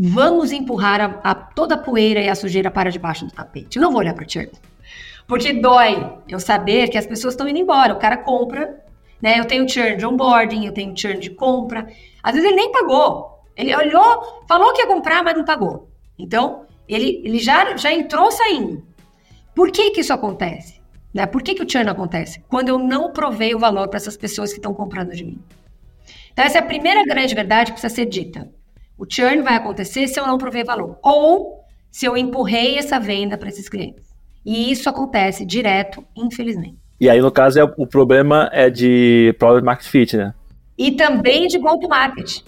[0.02, 3.76] Vamos empurrar a, a toda a poeira e a sujeira para debaixo do tapete.
[3.76, 4.50] Eu não vou olhar para churn.
[5.28, 7.94] Porque dói eu saber que as pessoas estão indo embora.
[7.94, 8.82] O cara compra,
[9.22, 9.38] né?
[9.38, 11.86] Eu tenho churn de onboarding, eu tenho churn de compra.
[12.24, 13.44] Às vezes ele nem pagou.
[13.58, 15.90] Ele olhou, falou que ia comprar, mas não pagou.
[16.18, 18.82] Então, ele, ele já, já entrou saindo.
[19.54, 20.80] Por que, que isso acontece?
[21.14, 21.26] Né?
[21.26, 22.40] Por que, que o churn acontece?
[22.48, 25.44] Quando eu não provei o valor para essas pessoas que estão comprando de mim.
[26.32, 28.50] Então, essa é a primeira grande verdade que precisa ser dita.
[29.00, 31.00] O churn vai acontecer se eu não provei valor.
[31.02, 34.06] Ou se eu empurrei essa venda para esses clientes.
[34.46, 36.78] E isso acontece direto, infelizmente.
[37.00, 40.34] E aí, no caso, é, o problema é de Product Market Fit, né?
[40.78, 42.42] E também de go-to-market.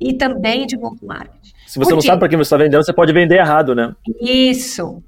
[0.00, 1.50] E também de go-to-market.
[1.66, 3.92] Se você não sabe para quem você está vendendo, você pode vender errado, né?
[4.20, 5.02] Isso.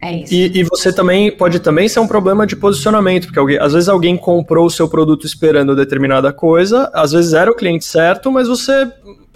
[0.00, 0.34] É isso.
[0.34, 3.88] E, e, você também pode também ser um problema de posicionamento, porque alguém, às vezes
[3.88, 8.48] alguém comprou o seu produto esperando determinada coisa, às vezes era o cliente certo, mas
[8.48, 8.90] você,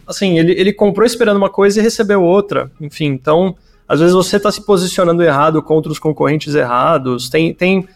[0.06, 2.70] assim, ele, ele comprou esperando uma coisa e recebeu outra.
[2.80, 3.56] Enfim, então,
[3.88, 7.28] às vezes você está se posicionando errado contra os concorrentes errados.
[7.28, 7.88] Tem, tem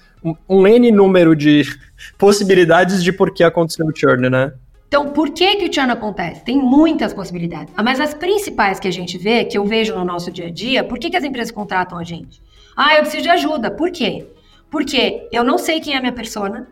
[0.49, 1.63] um, N número de
[2.19, 4.53] possibilidades de por que aconteceu o churn, né?
[4.89, 6.45] Então, por que, que o churn acontece?
[6.45, 7.73] Tem muitas possibilidades.
[7.77, 10.83] Mas as principais que a gente vê, que eu vejo no nosso dia a dia,
[10.83, 12.43] por que, que as empresas contratam a gente?
[12.77, 13.71] Ah, eu preciso de ajuda.
[13.71, 14.27] Por quê?
[14.69, 16.67] Porque eu não sei quem é a minha persona,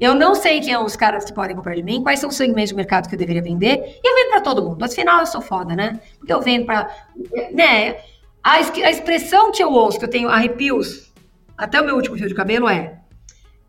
[0.00, 2.36] eu não sei quem são os caras que podem comprar de mim, quais são os
[2.36, 4.82] segmentos de mercado que eu deveria vender, e eu vendo para todo mundo.
[4.84, 6.00] Afinal, eu sou foda, né?
[6.18, 6.88] Porque eu vendo para.
[7.52, 7.96] Né?
[8.42, 11.12] A, a expressão que eu ouço, que eu tenho arrepios,
[11.56, 12.98] até o meu último fio de cabelo, é: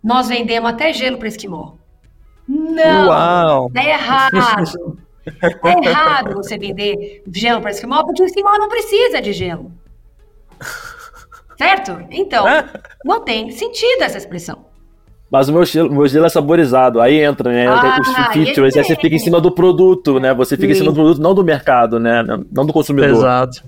[0.04, 1.74] Nós vendemos até gelo para esquimó.
[2.48, 3.08] Não!
[3.08, 3.72] Uau.
[3.76, 4.98] É errado.
[5.63, 9.72] É errado você vender gelo para esquimó, porque o esquimó não precisa de gelo.
[11.58, 12.08] Certo?
[12.10, 12.72] Então, é.
[13.04, 14.69] não tem sentido essa expressão.
[15.32, 17.68] Mas o meu gelo, meu gelo é saborizado, aí entra, né?
[17.68, 20.34] Ah, os features, aí você fica em cima do produto, né?
[20.34, 20.80] Você fica Sim.
[20.80, 22.24] em cima do produto, não do mercado, né?
[22.52, 23.12] Não do consumidor.
[23.12, 23.63] Exato.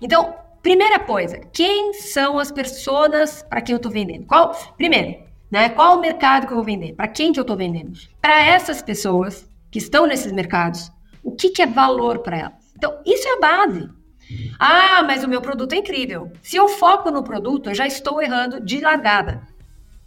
[0.00, 4.24] Então, primeira coisa, quem são as pessoas para quem eu estou vendendo?
[4.26, 5.18] Qual, primeiro,
[5.50, 5.68] né?
[5.68, 6.94] Qual o mercado que eu vou vender?
[6.94, 7.92] Para quem que eu estou vendendo?
[8.20, 10.90] Para essas pessoas que estão nesses mercados,
[11.22, 12.72] o que, que é valor para elas?
[12.74, 13.88] Então, isso é a base.
[14.58, 16.32] Ah, mas o meu produto é incrível.
[16.42, 19.42] Se eu foco no produto, eu já estou errando de largada.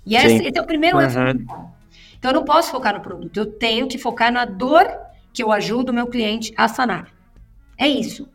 [0.06, 1.20] E esse, esse é o primeiro erro.
[1.20, 1.70] Uhum.
[2.18, 4.86] Então eu não posso focar no produto, eu tenho que focar na dor
[5.34, 7.12] que eu ajudo o meu cliente a sanar.
[7.78, 8.28] É isso.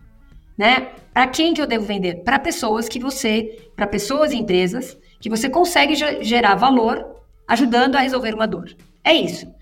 [0.56, 0.92] Né?
[1.12, 2.22] Para quem que eu devo vender?
[2.22, 7.04] Para pessoas que você, para pessoas e empresas que você consegue gerar valor
[7.48, 8.74] ajudando a resolver uma dor.
[9.02, 9.52] É isso.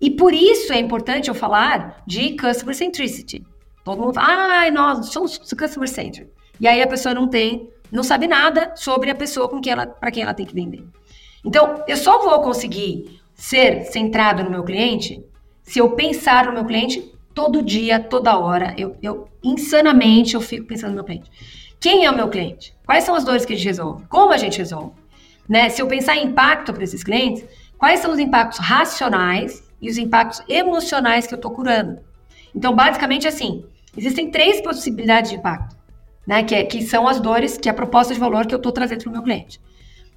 [0.00, 3.44] E por isso é importante eu falar de customer centricity.
[3.84, 6.30] Todo mundo fala, ai, ah, nós somos customer centered.
[6.60, 9.86] E aí a pessoa não tem, não sabe nada sobre a pessoa com quem ela,
[9.86, 10.84] para quem ela tem que vender.
[11.44, 15.24] Então, eu só vou conseguir ser centrado no meu cliente
[15.62, 18.74] se eu pensar no meu cliente todo dia, toda hora.
[18.76, 21.30] Eu, eu insanamente eu fico pensando no meu cliente.
[21.80, 22.74] Quem é o meu cliente?
[22.86, 24.04] Quais são as dores que a gente resolve?
[24.06, 24.92] Como a gente resolve?
[25.48, 25.68] Né?
[25.68, 27.44] Se eu pensar em impacto para esses clientes,
[27.76, 31.98] quais são os impactos racionais e os impactos emocionais que eu estou curando?
[32.54, 33.64] Então, basicamente, assim,
[33.96, 35.76] existem três possibilidades de impacto,
[36.26, 36.44] né?
[36.44, 38.70] Que, é, que são as dores, que é a proposta de valor que eu estou
[38.70, 39.60] trazendo para o meu cliente.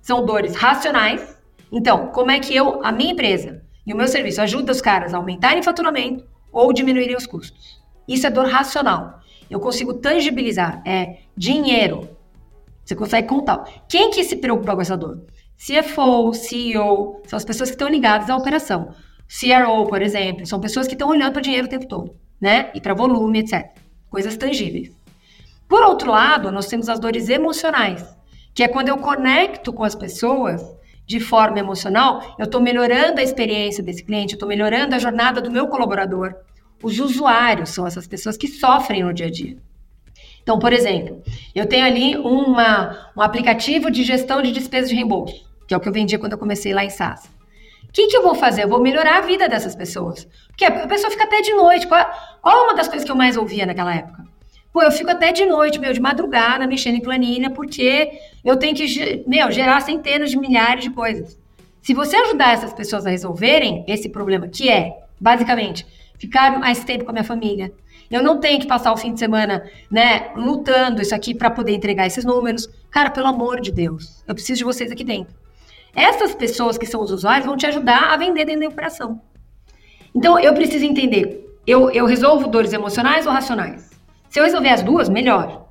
[0.06, 1.36] São dores racionais.
[1.72, 5.14] Então, como é que eu, a minha empresa e o meu serviço ajuda os caras
[5.14, 7.82] a aumentarem o faturamento ou diminuírem os custos?
[8.08, 9.20] Isso é dor racional.
[9.50, 10.82] Eu consigo tangibilizar.
[10.86, 12.10] É dinheiro.
[12.84, 13.64] Você consegue contar.
[13.90, 15.26] Quem que se preocupa com essa dor?
[15.58, 18.94] CFO, CEO, são as pessoas que estão ligadas à operação.
[19.28, 22.72] CRO, por exemplo, são pessoas que estão olhando para o dinheiro o tempo todo né?
[22.74, 23.72] E para volume, etc.
[24.10, 24.92] Coisas tangíveis.
[25.68, 28.06] Por outro lado, nós temos as dores emocionais,
[28.56, 30.64] que é quando eu conecto com as pessoas
[31.06, 35.42] de forma emocional, eu estou melhorando a experiência desse cliente, eu estou melhorando a jornada
[35.42, 36.34] do meu colaborador.
[36.82, 39.58] Os usuários são essas pessoas que sofrem no dia a dia.
[40.42, 41.22] Então, por exemplo,
[41.54, 45.80] eu tenho ali uma, um aplicativo de gestão de despesas de reembolso, que é o
[45.80, 47.26] que eu vendia quando eu comecei lá em SaaS.
[47.90, 48.64] O que, que eu vou fazer?
[48.64, 50.28] Eu vou melhorar a vida dessas pessoas.
[50.48, 51.88] Porque a pessoa fica até de noite.
[51.88, 52.06] Qual,
[52.42, 54.25] qual é uma das coisas que eu mais ouvia naquela época?
[54.76, 58.12] Pô, eu fico até de noite, meu, de madrugada, mexendo em planilha, porque
[58.44, 61.40] eu tenho que, meu, gerar centenas de milhares de coisas.
[61.82, 67.06] Se você ajudar essas pessoas a resolverem esse problema, que é, basicamente, ficar mais tempo
[67.06, 67.72] com a minha família,
[68.12, 71.74] eu não tenho que passar o fim de semana, né, lutando isso aqui para poder
[71.74, 72.68] entregar esses números.
[72.92, 75.34] Cara, pelo amor de Deus, eu preciso de vocês aqui dentro.
[75.96, 79.22] Essas pessoas que são os usuários vão te ajudar a vender dentro da operação.
[80.14, 83.95] Então, eu preciso entender, eu, eu resolvo dores emocionais ou racionais?
[84.36, 85.66] Se eu resolver as duas, melhor.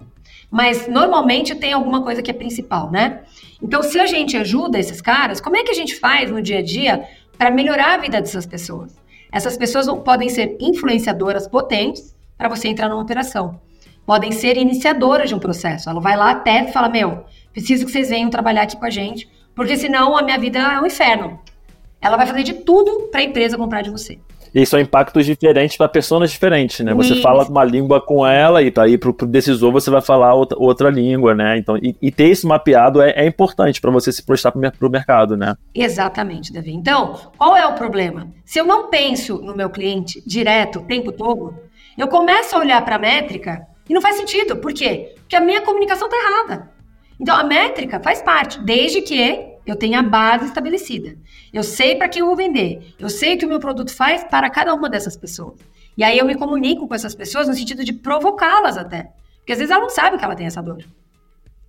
[0.51, 3.21] Mas normalmente tem alguma coisa que é principal, né?
[3.63, 6.61] Então, se a gente ajuda esses caras, como é que a gente faz no dia
[6.61, 8.97] a dia para melhorar a vida dessas pessoas?
[9.31, 13.61] Essas pessoas podem ser influenciadoras potentes para você entrar numa operação.
[14.07, 15.91] Podem ser iniciadoras de um processo.
[15.91, 18.91] Ela vai lá até e fala: Meu, preciso que vocês venham trabalhar aqui com a
[18.91, 21.39] gente, porque senão a minha vida é um inferno.
[22.01, 24.19] Ela vai fazer de tudo para a empresa comprar de você.
[24.55, 26.95] E são impactos diferentes para pessoas diferentes, né?
[26.95, 30.57] Você fala uma língua com ela e aí para o decisor você vai falar outra,
[30.59, 31.59] outra língua, né?
[31.59, 34.91] Então, e, e ter isso mapeado é, é importante para você se prestar para o
[34.91, 35.57] mercado, né?
[35.75, 36.73] Exatamente, Davi.
[36.73, 38.29] Então, qual é o problema?
[38.45, 41.53] Se eu não penso no meu cliente direto o tempo todo,
[41.99, 44.57] eu começo a olhar para a métrica e não faz sentido.
[44.57, 45.15] Por quê?
[45.17, 46.71] Porque a minha comunicação está errada.
[47.19, 51.17] Então, a métrica faz parte, desde que eu tenho a base estabelecida.
[51.53, 52.95] Eu sei para quem eu vou vender.
[52.99, 55.55] Eu sei o que o meu produto faz para cada uma dessas pessoas.
[55.97, 59.11] E aí eu me comunico com essas pessoas no sentido de provocá-las até.
[59.39, 60.85] Porque às vezes ela não sabe que ela tem essa dor.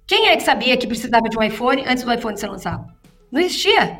[0.08, 2.86] Quem é que sabia que precisava de um iPhone antes do iPhone ser lançado?
[3.32, 4.00] Não existia.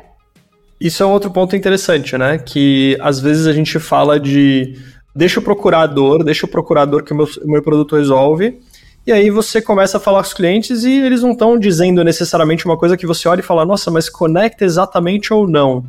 [0.80, 2.38] Isso é um outro ponto interessante, né?
[2.38, 4.76] Que às vezes a gente fala de
[5.14, 8.60] deixa o procurador, deixa o procurador que o meu, meu produto resolve,
[9.06, 12.64] e aí você começa a falar com os clientes e eles não estão dizendo necessariamente
[12.64, 15.84] uma coisa que você olha e fala, nossa, mas conecta exatamente ou não,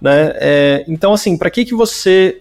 [0.00, 0.32] né?
[0.36, 2.40] É, então, assim, para que que você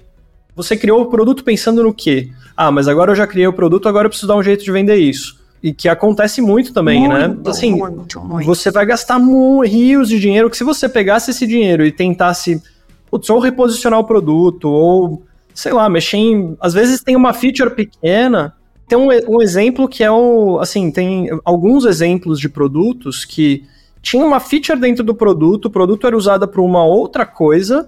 [0.56, 2.30] você criou o produto pensando no quê?
[2.56, 4.72] Ah, mas agora eu já criei o produto, agora eu preciso dar um jeito de
[4.72, 5.40] vender isso.
[5.64, 7.28] E que acontece muito também, né?
[7.28, 7.50] muito, né?
[7.50, 8.46] Assim, muito, muito.
[8.46, 9.20] você vai gastar
[9.66, 12.62] rios de dinheiro que se você pegasse esse dinheiro e tentasse,
[13.10, 16.56] putz, ou reposicionar o produto, ou, sei lá, mexer em...
[16.60, 18.54] Às vezes tem uma feature pequena
[18.90, 20.60] tem um, um exemplo que é o.
[20.60, 23.64] Assim, tem alguns exemplos de produtos que
[24.02, 27.88] tinha uma feature dentro do produto, o produto era usado para uma outra coisa,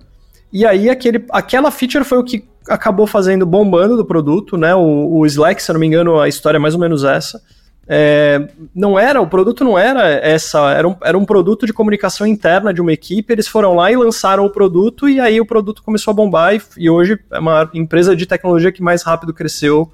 [0.54, 4.76] e aí aquele, aquela feature foi o que acabou fazendo bombando do produto, né?
[4.76, 7.42] O, o Slack, se eu não me engano, a história é mais ou menos essa.
[7.88, 12.28] É, não era, o produto não era essa, era um, era um produto de comunicação
[12.28, 15.82] interna de uma equipe, eles foram lá e lançaram o produto, e aí o produto
[15.82, 19.92] começou a bombar, e, e hoje é uma empresa de tecnologia que mais rápido cresceu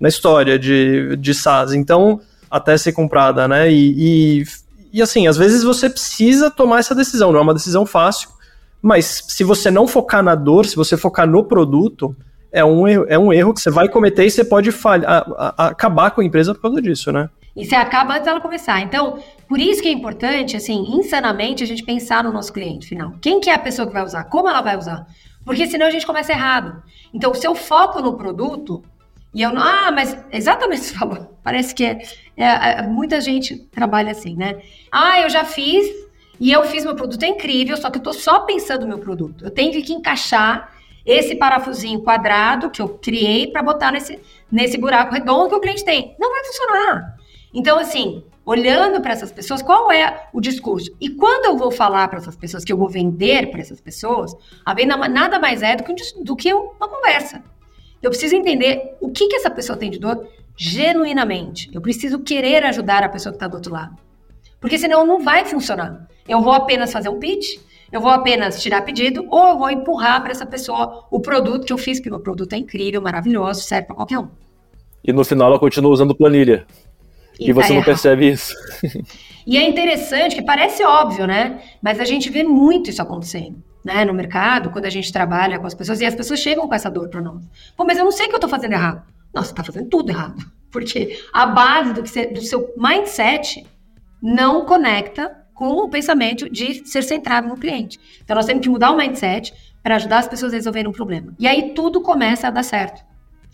[0.00, 1.74] na história de, de SaaS.
[1.74, 3.70] Então, até ser comprada, né?
[3.70, 4.44] E, e,
[4.92, 8.30] e, assim, às vezes você precisa tomar essa decisão, não é uma decisão fácil,
[8.82, 12.16] mas se você não focar na dor, se você focar no produto,
[12.50, 15.54] é um erro, é um erro que você vai cometer e você pode falhar, a,
[15.56, 17.28] a, acabar com a empresa por causa disso, né?
[17.54, 18.80] E você acaba antes dela começar.
[18.80, 23.12] Então, por isso que é importante, assim, insanamente, a gente pensar no nosso cliente final.
[23.20, 24.24] Quem que é a pessoa que vai usar?
[24.24, 25.06] Como ela vai usar?
[25.44, 26.82] Porque senão a gente começa errado.
[27.12, 28.82] Então, o seu foco no produto
[29.32, 31.38] e eu não, ah, mas exatamente você falou.
[31.42, 32.02] Parece que é,
[32.36, 34.60] é, é, muita gente trabalha assim, né?
[34.90, 35.86] Ah, eu já fiz
[36.38, 38.98] e eu fiz meu produto é incrível, só que eu tô só pensando no meu
[38.98, 39.44] produto.
[39.44, 40.72] Eu tenho que encaixar
[41.04, 45.84] esse parafusinho quadrado que eu criei para botar nesse, nesse buraco redondo que o cliente
[45.84, 46.14] tem.
[46.18, 47.16] Não vai funcionar.
[47.52, 50.94] Então, assim, olhando para essas pessoas, qual é o discurso?
[51.00, 54.34] E quando eu vou falar para essas pessoas que eu vou vender para essas pessoas,
[54.64, 57.42] a venda nada mais é do que, um, do que uma conversa.
[58.02, 61.70] Eu preciso entender o que, que essa pessoa tem de dor genuinamente.
[61.72, 63.96] Eu preciso querer ajudar a pessoa que está do outro lado.
[64.60, 66.06] Porque senão não vai funcionar.
[66.26, 67.58] Eu vou apenas fazer um pitch,
[67.90, 71.72] eu vou apenas tirar pedido, ou eu vou empurrar para essa pessoa o produto que
[71.72, 74.28] eu fiz, porque o meu produto é incrível, maravilhoso, serve para qualquer um.
[75.02, 76.66] E no final ela continua usando planilha.
[77.38, 78.54] E, e você tá não percebe isso.
[79.46, 81.62] E é interessante, que parece óbvio, né?
[81.82, 85.66] Mas a gente vê muito isso acontecendo né, no mercado, quando a gente trabalha com
[85.66, 87.42] as pessoas, e as pessoas chegam com essa dor para nós.
[87.76, 89.02] Pô, mas eu não sei o que eu estou fazendo errado.
[89.32, 90.36] Não, você está fazendo tudo errado.
[90.70, 93.66] Porque a base do, que do seu mindset
[94.22, 97.98] não conecta com o pensamento de ser centrado no cliente.
[98.22, 101.34] Então, nós temos que mudar o mindset para ajudar as pessoas a resolverem um problema.
[101.38, 103.04] E aí tudo começa a dar certo.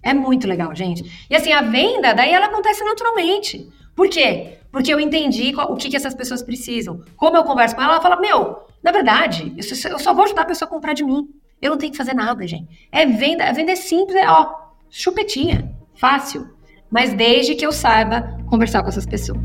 [0.02, 1.26] É muito legal, gente.
[1.28, 3.68] E assim, a venda, daí ela acontece naturalmente.
[3.94, 4.58] Por quê?
[4.76, 7.00] Porque eu entendi qual, o que, que essas pessoas precisam.
[7.16, 10.26] Como eu converso com ela, ela fala: Meu, na verdade, eu só, eu só vou
[10.26, 11.30] ajudar a pessoa a comprar de mim.
[11.62, 12.86] Eu não tenho que fazer nada, gente.
[12.92, 14.52] É venda, é venda simples, é ó,
[14.90, 16.46] chupetinha, fácil.
[16.90, 19.40] Mas desde que eu saiba conversar com essas pessoas.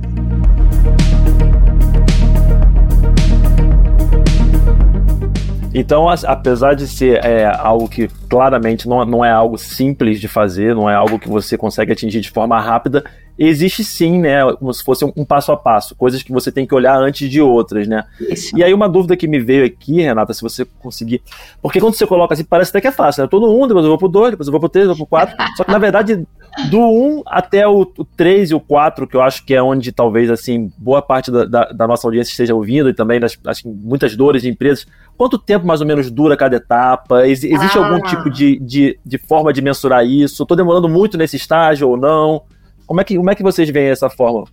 [5.74, 10.76] Então, apesar de ser é, algo que claramente não, não é algo simples de fazer,
[10.76, 13.06] não é algo que você consegue atingir de forma rápida,
[13.48, 16.76] existe sim, né, como se fosse um, passo a passo, coisas que você tem que
[16.76, 18.04] olhar antes de outras, né?
[18.20, 18.56] Isso.
[18.58, 21.22] E aí uma dúvida que me veio aqui, Renata, se você conseguir,
[21.62, 23.28] porque quando você coloca assim, parece até que é fácil, né?
[23.28, 25.08] Tô no 1, depois eu vou pro 2, depois eu vou pro 3, eu vou
[25.08, 26.26] pro 4, só que na verdade
[26.70, 29.92] do 1 até o, o 3 e o 4, que eu acho que é onde
[29.92, 33.68] talvez assim boa parte da, da, da nossa audiência esteja ouvindo e também das acho,
[33.68, 34.86] muitas dores de empresas,
[35.18, 37.26] quanto tempo mais ou menos dura cada etapa?
[37.26, 37.86] Ex existe ah.
[37.86, 40.44] algum tipo de, de, de forma de mensurar isso?
[40.44, 42.44] Estou demorando muito nesse estágio ou não?
[42.92, 44.44] Como é que, como é que vocês veem essa forma?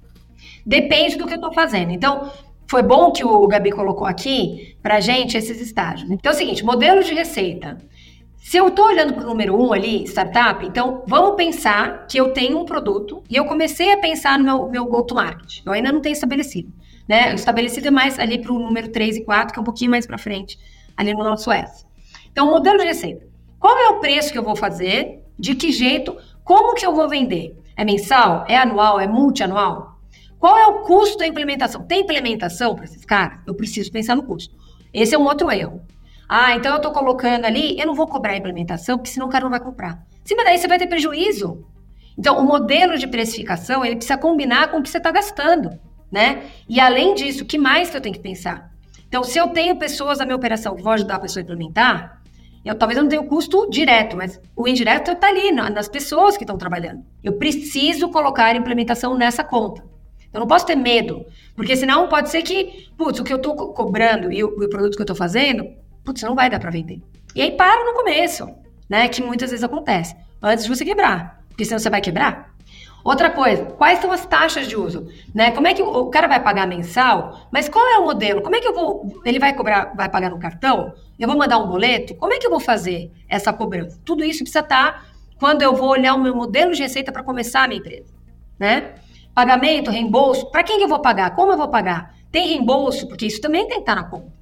[0.64, 1.90] Depende do que eu estou fazendo.
[1.90, 2.30] Então,
[2.68, 6.08] foi bom que o Gabi colocou aqui para gente esses estágios.
[6.08, 7.78] Então é o seguinte, modelo de receita.
[8.36, 12.32] Se eu estou olhando para o número um ali, startup, então vamos pensar que eu
[12.32, 15.60] tenho um produto e eu comecei a pensar no meu, meu go-to-market.
[15.66, 16.72] Eu ainda não tenho estabelecido.
[17.08, 17.34] Né?
[17.34, 20.06] Estabelecido é mais ali para o número 3 e 4, que é um pouquinho mais
[20.06, 20.56] para frente,
[20.96, 21.84] ali no nosso S.
[22.30, 23.26] Então, modelo de receita.
[23.58, 25.24] Qual é o preço que eu vou fazer?
[25.36, 26.16] De que jeito?
[26.44, 27.58] Como que eu vou vender?
[27.78, 28.44] É mensal?
[28.48, 28.98] É anual?
[28.98, 30.00] É multianual?
[30.40, 31.84] Qual é o custo da implementação?
[31.84, 33.38] Tem implementação para esses caras?
[33.46, 34.52] Eu preciso pensar no custo.
[34.92, 35.80] Esse é um outro erro.
[36.28, 39.30] Ah, então eu estou colocando ali, eu não vou cobrar a implementação, porque senão o
[39.30, 40.04] cara não vai comprar.
[40.24, 41.64] Sim, mas daí você vai ter prejuízo.
[42.18, 45.78] Então, o modelo de precificação, ele precisa combinar com o que você está gastando,
[46.10, 46.46] né?
[46.68, 48.72] E além disso, o que mais que eu tenho que pensar?
[49.06, 52.17] Então, se eu tenho pessoas na minha operação que vão ajudar a pessoa a implementar,
[52.64, 56.36] eu talvez eu não tenha o custo direto, mas o indireto está ali, nas pessoas
[56.36, 57.04] que estão trabalhando.
[57.22, 59.82] Eu preciso colocar a implementação nessa conta.
[60.32, 61.24] Eu não posso ter medo,
[61.56, 64.94] porque senão pode ser que, putz, o que eu estou cobrando e o, o produto
[64.94, 65.66] que eu estou fazendo
[66.08, 67.02] putz, não vai dar para vender.
[67.34, 68.48] E aí para no começo,
[68.88, 69.08] né?
[69.08, 70.16] Que muitas vezes acontece.
[70.42, 71.44] Antes de você quebrar.
[71.48, 72.47] Porque senão você vai quebrar.
[73.08, 75.08] Outra coisa, quais são as taxas de uso?
[75.34, 75.50] Né?
[75.52, 77.48] Como é que o, cara vai pagar mensal?
[77.50, 78.42] Mas qual é o modelo?
[78.42, 79.22] Como é que eu vou.
[79.24, 80.92] Ele vai cobrar, vai pagar no cartão?
[81.18, 82.14] Eu vou mandar um boleto?
[82.16, 83.98] Como é que eu vou fazer essa cobrança?
[84.04, 85.04] Tudo isso precisa estar tá
[85.40, 88.12] quando eu vou olhar o meu modelo de receita para começar a minha empresa.
[88.58, 88.96] Né?
[89.34, 91.34] Pagamento, reembolso, para quem eu vou pagar?
[91.34, 92.14] Como eu vou pagar?
[92.30, 93.08] Tem reembolso?
[93.08, 94.36] Porque isso também tem que estar tá na conta.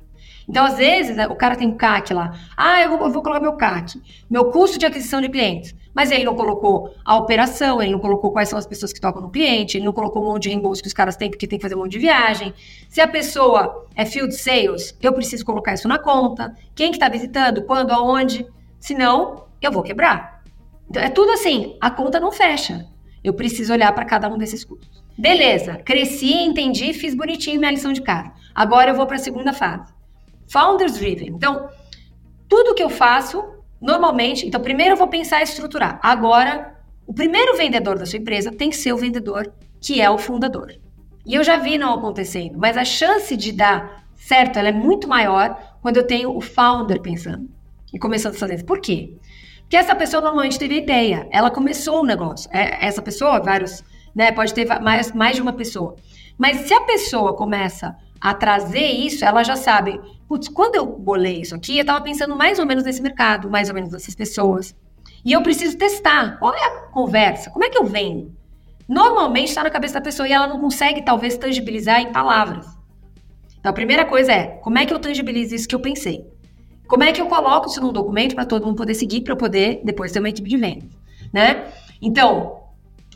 [0.48, 2.32] Então, às vezes, né, o cara tem um CAC lá.
[2.56, 5.72] Ah, eu vou, eu vou, colocar meu CAC, meu custo de aquisição de clientes.
[5.96, 9.22] Mas ele não colocou a operação, ele não colocou quais são as pessoas que tocam
[9.22, 11.58] no cliente, ele não colocou um monte de reembolso que os caras têm porque tem
[11.58, 12.52] que fazer um monte de viagem.
[12.86, 16.54] Se a pessoa é field sales, eu preciso colocar isso na conta.
[16.74, 18.46] Quem que está visitando, quando, aonde.
[18.78, 20.42] Senão, eu vou quebrar.
[20.90, 22.86] Então, é tudo assim, a conta não fecha.
[23.24, 25.02] Eu preciso olhar para cada um desses custos.
[25.16, 28.32] Beleza, cresci, entendi, fiz bonitinho minha lição de casa.
[28.54, 29.94] Agora eu vou para a segunda fase.
[30.46, 31.28] Founders driven.
[31.28, 31.70] Então,
[32.46, 33.42] tudo que eu faço,
[33.86, 36.00] normalmente, então primeiro eu vou pensar em estruturar.
[36.02, 36.74] Agora,
[37.06, 40.74] o primeiro vendedor da sua empresa tem que ser o vendedor que é o fundador.
[41.24, 45.08] E eu já vi não acontecendo, mas a chance de dar certo, ela é muito
[45.08, 47.48] maior quando eu tenho o founder pensando
[47.94, 48.64] e começando a fazer.
[48.64, 49.16] Por quê?
[49.60, 52.50] Porque essa pessoa normalmente teve ideia, ela começou o um negócio.
[52.52, 55.96] É, essa pessoa, vários, né, pode ter mais, mais de uma pessoa.
[56.36, 61.40] Mas se a pessoa começa a trazer isso, ela já sabe, putz, quando eu bolei
[61.40, 64.74] isso aqui, eu estava pensando mais ou menos nesse mercado, mais ou menos nessas pessoas.
[65.24, 66.38] E eu preciso testar.
[66.38, 67.50] Qual é a conversa?
[67.50, 68.34] Como é que eu venho?
[68.88, 72.66] Normalmente está na cabeça da pessoa e ela não consegue, talvez, tangibilizar em palavras.
[73.58, 76.24] Então, a primeira coisa é, como é que eu tangibilizo isso que eu pensei?
[76.86, 79.36] Como é que eu coloco isso num documento para todo mundo poder seguir, para eu
[79.36, 80.88] poder depois ter uma equipe de vendas,
[81.32, 81.72] né?
[82.00, 82.55] Então,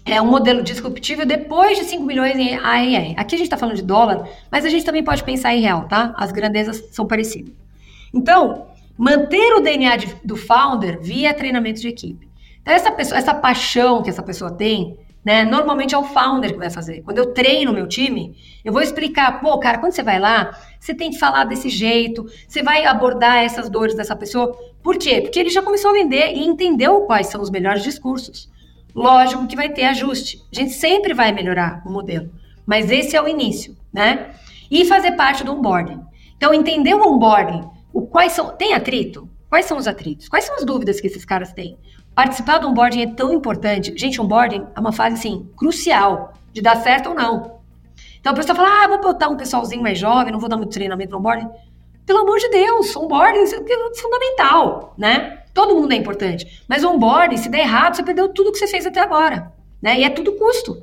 [0.05, 3.15] é um modelo disruptivo depois de 5 milhões em ARR.
[3.17, 5.87] Aqui a gente está falando de dólar, mas a gente também pode pensar em real,
[5.89, 6.15] tá?
[6.17, 7.53] As grandezas são parecidas.
[8.13, 12.29] Então, manter o DNA de, do founder via treinamento de equipe.
[12.63, 15.45] Então, essa, pessoa, essa paixão que essa pessoa tem, né?
[15.45, 17.03] Normalmente é o founder que vai fazer.
[17.03, 18.35] Quando eu treino o meu time,
[18.65, 22.27] eu vou explicar, pô, cara, quando você vai lá, você tem que falar desse jeito,
[22.49, 24.57] você vai abordar essas dores dessa pessoa.
[24.83, 25.21] Por quê?
[25.21, 28.49] Porque ele já começou a vender e entendeu quais são os melhores discursos.
[28.95, 30.43] Lógico que vai ter ajuste.
[30.53, 32.31] A gente sempre vai melhorar o modelo.
[32.67, 34.31] Mas esse é o início, né?
[34.71, 36.01] E fazer parte do onboarding.
[36.37, 38.57] Então, entender o onboarding, o quais são.
[38.57, 39.29] Tem atrito?
[39.49, 40.29] Quais são os atritos?
[40.29, 41.77] Quais são as dúvidas que esses caras têm?
[42.15, 43.93] Participar do onboarding é tão importante.
[43.97, 47.61] Gente, onboarding é uma fase, assim, crucial de dar certo ou não.
[48.21, 50.73] Então, a pessoa fala, ah, vou botar um pessoalzinho mais jovem, não vou dar muito
[50.73, 51.49] treinamento no onboarding.
[52.07, 55.43] Pelo amor de Deus, onboarding é fundamental, né?
[55.61, 56.65] Todo mundo é importante.
[56.67, 59.53] Mas onboarding, se der errado, você perdeu tudo que você fez até agora.
[59.83, 60.01] Né?
[60.01, 60.83] E é tudo custo.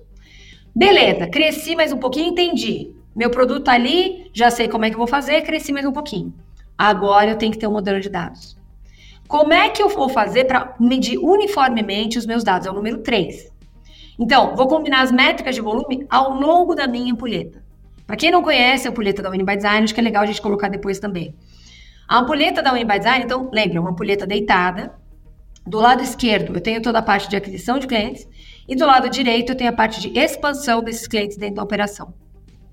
[0.75, 2.91] Beleza, cresci mais um pouquinho, entendi.
[3.15, 5.91] Meu produto tá ali, já sei como é que eu vou fazer, cresci mais um
[5.91, 6.31] pouquinho.
[6.77, 8.55] Agora eu tenho que ter um modelo de dados.
[9.27, 12.67] Como é que eu vou fazer para medir uniformemente os meus dados?
[12.67, 13.51] É o número 3.
[14.19, 17.63] Então, vou combinar as métricas de volume ao longo da minha ampulheta.
[18.05, 20.27] Para quem não conhece a ampulheta da Winning by Design, acho que é legal a
[20.27, 21.33] gente colocar depois também.
[22.07, 24.93] A ampulheta da Winning by Design, então, lembra, uma ampulheta deitada.
[25.65, 28.25] Do lado esquerdo, eu tenho toda a parte de aquisição de clientes.
[28.65, 32.13] E do lado direito, eu tenho a parte de expansão desses clientes dentro da operação.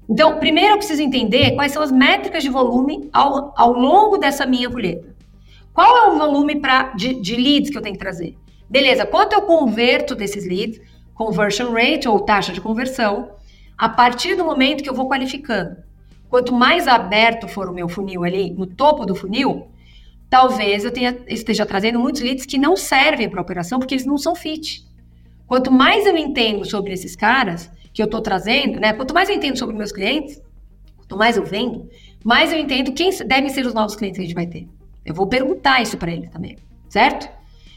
[0.09, 4.47] Então, primeiro eu preciso entender quais são as métricas de volume ao, ao longo dessa
[4.47, 5.13] minha ampulheta.
[5.73, 8.37] Qual é o volume pra, de, de leads que eu tenho que trazer?
[8.71, 10.81] Beleza, quanto eu converto desses leads?
[11.13, 13.31] Conversion rate ou taxa de conversão
[13.77, 15.77] a partir do momento que eu vou qualificando.
[16.35, 19.69] Quanto mais aberto for o meu funil ali, no topo do funil,
[20.29, 24.05] talvez eu tenha, esteja trazendo muitos leads que não servem para a operação porque eles
[24.05, 24.85] não são fit.
[25.47, 28.93] Quanto mais eu entendo sobre esses caras que eu estou trazendo, né?
[28.93, 30.43] Quanto mais eu entendo sobre meus clientes,
[30.97, 31.89] quanto mais eu vendo,
[32.25, 34.67] mais eu entendo quem devem ser os novos clientes que a gente vai ter.
[35.07, 36.57] Eu vou perguntar isso para eles também,
[36.89, 37.29] certo?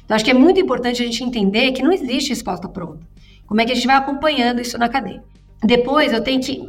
[0.03, 3.05] Então acho que é muito importante a gente entender que não existe resposta pronta.
[3.45, 5.23] Como é que a gente vai acompanhando isso na cadeia?
[5.63, 6.67] Depois eu tenho que.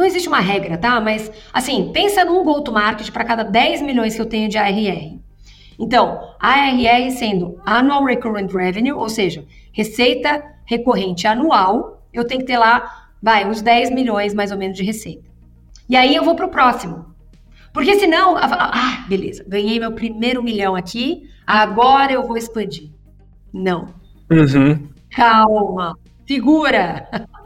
[0.00, 0.98] Não existe uma regra, tá?
[0.98, 5.18] Mas, assim, pensa num go-to-market para cada 10 milhões que eu tenho de ARR.
[5.78, 9.44] Então, ARR sendo Annual Recurrent Revenue, ou seja,
[9.74, 14.74] receita recorrente anual, eu tenho que ter lá, vai, uns 10 milhões mais ou menos
[14.74, 15.28] de receita.
[15.86, 17.14] E aí eu vou para o próximo.
[17.70, 22.88] Porque senão, ah, beleza, ganhei meu primeiro milhão aqui, agora eu vou expandir.
[23.52, 23.92] Não.
[24.30, 24.88] Uhum.
[25.10, 25.94] Calma,
[26.26, 27.06] segura.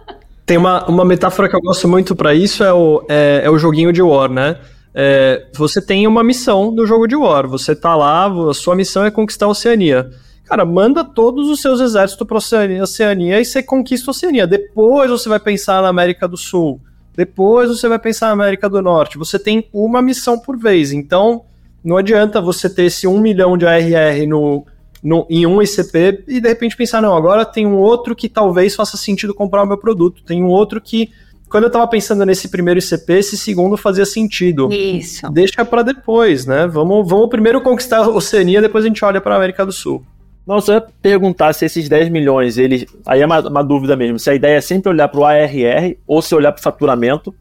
[0.47, 3.59] Tem uma, uma metáfora que eu gosto muito para isso, é o, é, é, o
[3.59, 4.59] joguinho de War, né?
[4.95, 9.05] É, você tem uma missão no jogo de War, você tá lá, a sua missão
[9.05, 10.11] é conquistar a Oceania.
[10.45, 14.47] Cara, manda todos os seus exércitos pra Oceania, Oceania e você conquista a Oceania.
[14.47, 16.80] Depois você vai pensar na América do Sul.
[17.16, 19.16] Depois você vai pensar na América do Norte.
[19.16, 20.92] Você tem uma missão por vez.
[20.92, 21.45] Então,
[21.82, 24.66] não adianta você ter esse 1 milhão de ARR no,
[25.05, 28.74] no, em um ICP e de repente pensar, não, agora tem um outro que talvez
[28.74, 31.11] faça sentido comprar o meu produto, tem um outro que
[31.50, 34.72] quando eu estava pensando nesse primeiro ICP, esse segundo fazia sentido.
[34.72, 35.30] Isso.
[35.30, 36.66] Deixa para depois, né?
[36.66, 40.05] Vamos, vamos primeiro conquistar a Oceania, depois a gente olha para a América do Sul.
[40.46, 42.84] Não, só perguntar se esses 10 milhões, eles.
[43.07, 44.18] Aí é uma, uma dúvida mesmo.
[44.18, 47.34] Se a ideia é sempre olhar para o ARR ou se olhar para o faturamento.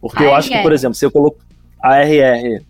[0.00, 0.28] Porque ARR.
[0.28, 1.38] eu acho que, por exemplo, se eu coloco
[1.82, 2.62] ARR.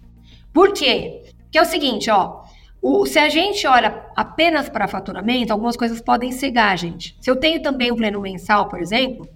[0.52, 1.22] Por quê?
[1.44, 2.43] Porque é o seguinte, ó.
[2.87, 7.16] O, se a gente olha apenas para faturamento, algumas coisas podem cegar a gente.
[7.18, 9.26] Se eu tenho também o pleno mensal, por exemplo,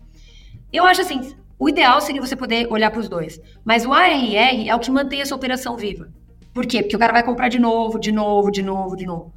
[0.70, 3.40] eu acho assim, o ideal seria você poder olhar para os dois.
[3.64, 6.10] Mas o ARR é o que mantém essa operação viva.
[6.52, 6.82] Por quê?
[6.82, 9.32] Porque o cara vai comprar de novo, de novo, de novo, de novo.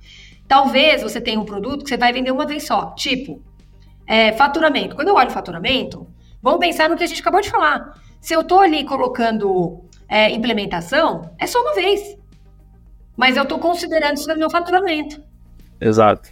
[0.45, 2.88] Talvez você tenha um produto que você vai vender uma vez só.
[2.95, 3.41] Tipo,
[4.05, 4.93] é, faturamento.
[4.93, 6.05] Quando eu olho faturamento,
[6.41, 7.97] vamos pensar no que a gente acabou de falar.
[8.20, 12.20] Se eu estou ali colocando é, implementação, é só uma vez
[13.22, 15.22] mas eu estou considerando isso no meu faturamento.
[15.80, 16.32] Exato.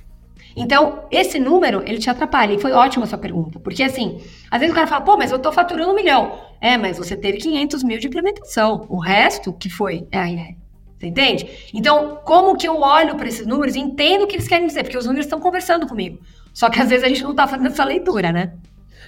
[0.56, 2.56] Então, esse número, ele te atrapalha.
[2.56, 3.60] E foi ótima a sua pergunta.
[3.60, 4.20] Porque, assim,
[4.50, 6.40] às vezes o cara fala, pô, mas eu estou faturando um milhão.
[6.60, 8.88] É, mas você teve 500 mil de implementação.
[8.90, 10.08] O resto, que foi?
[10.12, 10.56] É IR.
[10.98, 11.48] Você entende?
[11.76, 14.82] Então, como que eu olho para esses números e entendo o que eles querem dizer?
[14.82, 16.18] Porque os números estão conversando comigo.
[16.56, 18.54] Só que às vezes a gente não está fazendo essa leitura, né?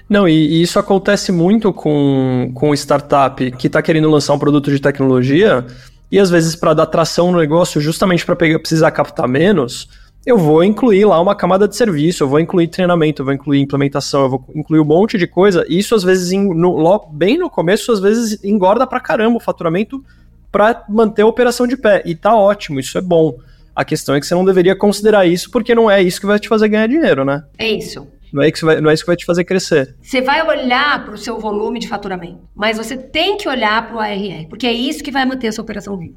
[0.07, 4.69] Não, e, e, isso acontece muito com, com startup que está querendo lançar um produto
[4.69, 5.65] de tecnologia
[6.11, 9.87] e às vezes, para dar tração no negócio, justamente para precisar captar menos,
[10.25, 13.59] eu vou incluir lá uma camada de serviço, eu vou incluir treinamento, eu vou incluir
[13.59, 15.65] implementação, eu vou incluir um monte de coisa.
[15.67, 20.03] E isso, às vezes, no, bem no começo, às vezes engorda pra caramba o faturamento
[20.51, 22.03] para manter a operação de pé.
[22.05, 23.37] E tá ótimo, isso é bom.
[23.73, 26.37] A questão é que você não deveria considerar isso porque não é isso que vai
[26.37, 27.43] te fazer ganhar dinheiro, né?
[27.57, 28.05] É isso.
[28.31, 29.95] Não é, que vai, não é isso que vai te fazer crescer.
[30.01, 33.95] Você vai olhar para o seu volume de faturamento, mas você tem que olhar para
[33.95, 36.15] o ARR, porque é isso que vai manter a sua operação viva,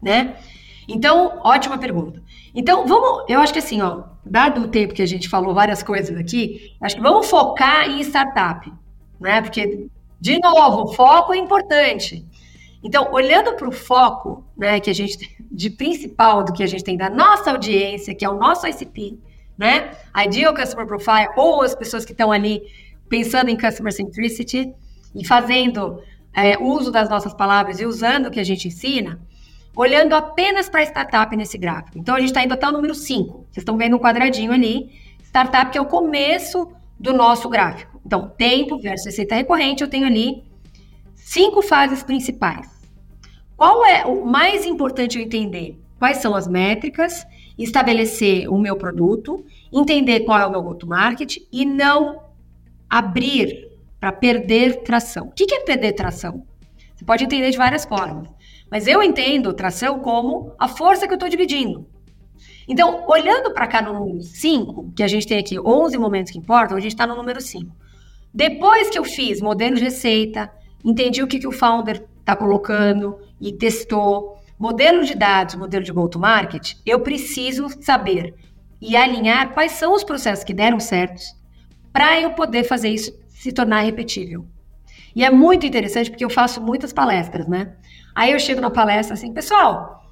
[0.00, 0.36] né?
[0.88, 2.22] Então, ótima pergunta.
[2.54, 5.82] Então, vamos, eu acho que assim, ó, dado o tempo que a gente falou várias
[5.82, 8.72] coisas aqui, acho que vamos focar em startup,
[9.20, 9.40] né?
[9.42, 9.88] Porque,
[10.20, 12.26] de novo, foco é importante.
[12.82, 16.84] Então, olhando para o foco, né, que a gente de principal do que a gente
[16.84, 19.18] tem da nossa audiência, que é o nosso ICP,
[19.60, 19.90] né?
[20.16, 22.62] Ideal Customer Profile, ou as pessoas que estão ali
[23.10, 24.72] pensando em Customer Centricity
[25.14, 26.02] e fazendo
[26.34, 29.20] é, uso das nossas palavras e usando o que a gente ensina,
[29.76, 31.98] olhando apenas para startup nesse gráfico.
[31.98, 33.32] Então, a gente está indo até o número 5.
[33.32, 34.90] Vocês estão vendo um quadradinho ali.
[35.22, 38.00] Startup, que é o começo do nosso gráfico.
[38.04, 40.42] Então, tempo versus receita recorrente, eu tenho ali
[41.14, 42.66] cinco fases principais.
[43.58, 45.78] Qual é o mais importante eu entender?
[45.98, 47.26] Quais são as métricas
[47.62, 52.22] estabelecer o meu produto, entender qual é o meu go-to-market e não
[52.88, 55.28] abrir para perder tração.
[55.28, 56.44] O que é perder tração?
[56.94, 58.28] Você pode entender de várias formas,
[58.70, 61.86] mas eu entendo tração como a força que eu estou dividindo.
[62.68, 66.38] Então, olhando para cá no número 5, que a gente tem aqui 11 momentos que
[66.38, 67.74] importam, a gente está no número 5.
[68.32, 70.50] Depois que eu fiz modelo de receita,
[70.84, 75.90] entendi o que, que o founder está colocando e testou, modelo de dados, modelo de
[75.90, 78.34] go-to-market, eu preciso saber
[78.78, 81.34] e alinhar quais são os processos que deram certos
[81.90, 84.44] para eu poder fazer isso se tornar repetível.
[85.16, 87.72] E é muito interessante porque eu faço muitas palestras, né?
[88.14, 90.04] Aí eu chego na palestra assim, pessoal,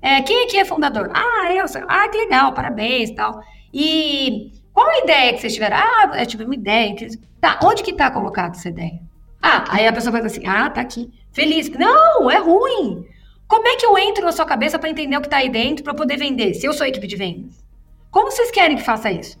[0.00, 1.08] é, quem aqui é fundador?
[1.14, 1.64] Ah, eu.
[1.86, 3.40] Ah, que legal, parabéns tal.
[3.72, 5.76] E qual a ideia que vocês tiveram?
[5.76, 6.96] Ah, eu tive uma ideia.
[7.40, 9.00] Tá, onde que tá colocada essa ideia?
[9.40, 11.08] Ah, aí a pessoa faz assim, ah, tá aqui.
[11.30, 11.70] Feliz.
[11.70, 13.06] Não, é ruim.
[13.52, 15.84] Como é que eu entro na sua cabeça para entender o que tá aí dentro
[15.84, 17.62] para poder vender, se eu sou equipe de vendas?
[18.10, 19.38] Como vocês querem que faça isso?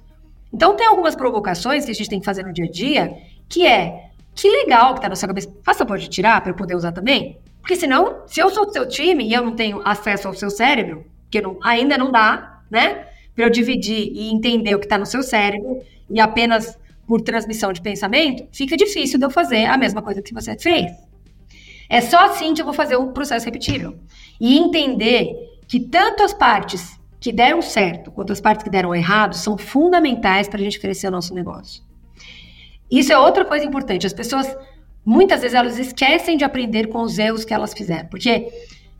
[0.52, 3.16] Então tem algumas provocações que a gente tem que fazer no dia a dia,
[3.48, 5.50] que é, que legal que tá na sua cabeça.
[5.62, 7.38] Faça pode tirar para eu poder usar também?
[7.62, 10.50] Porque senão, se eu sou do seu time e eu não tenho acesso ao seu
[10.50, 13.06] cérebro, que não, ainda não dá, né?
[13.34, 17.72] Para eu dividir e entender o que está no seu cérebro e apenas por transmissão
[17.72, 20.92] de pensamento, fica difícil de eu fazer a mesma coisa que você fez.
[21.88, 23.98] É só assim que eu vou fazer o processo repetível.
[24.40, 25.34] E entender
[25.68, 30.48] que tanto as partes que deram certo quanto as partes que deram errado são fundamentais
[30.48, 31.82] para a gente crescer o nosso negócio.
[32.90, 34.06] Isso é outra coisa importante.
[34.06, 34.54] As pessoas
[35.04, 38.08] muitas vezes elas esquecem de aprender com os erros que elas fizeram.
[38.08, 38.48] Porque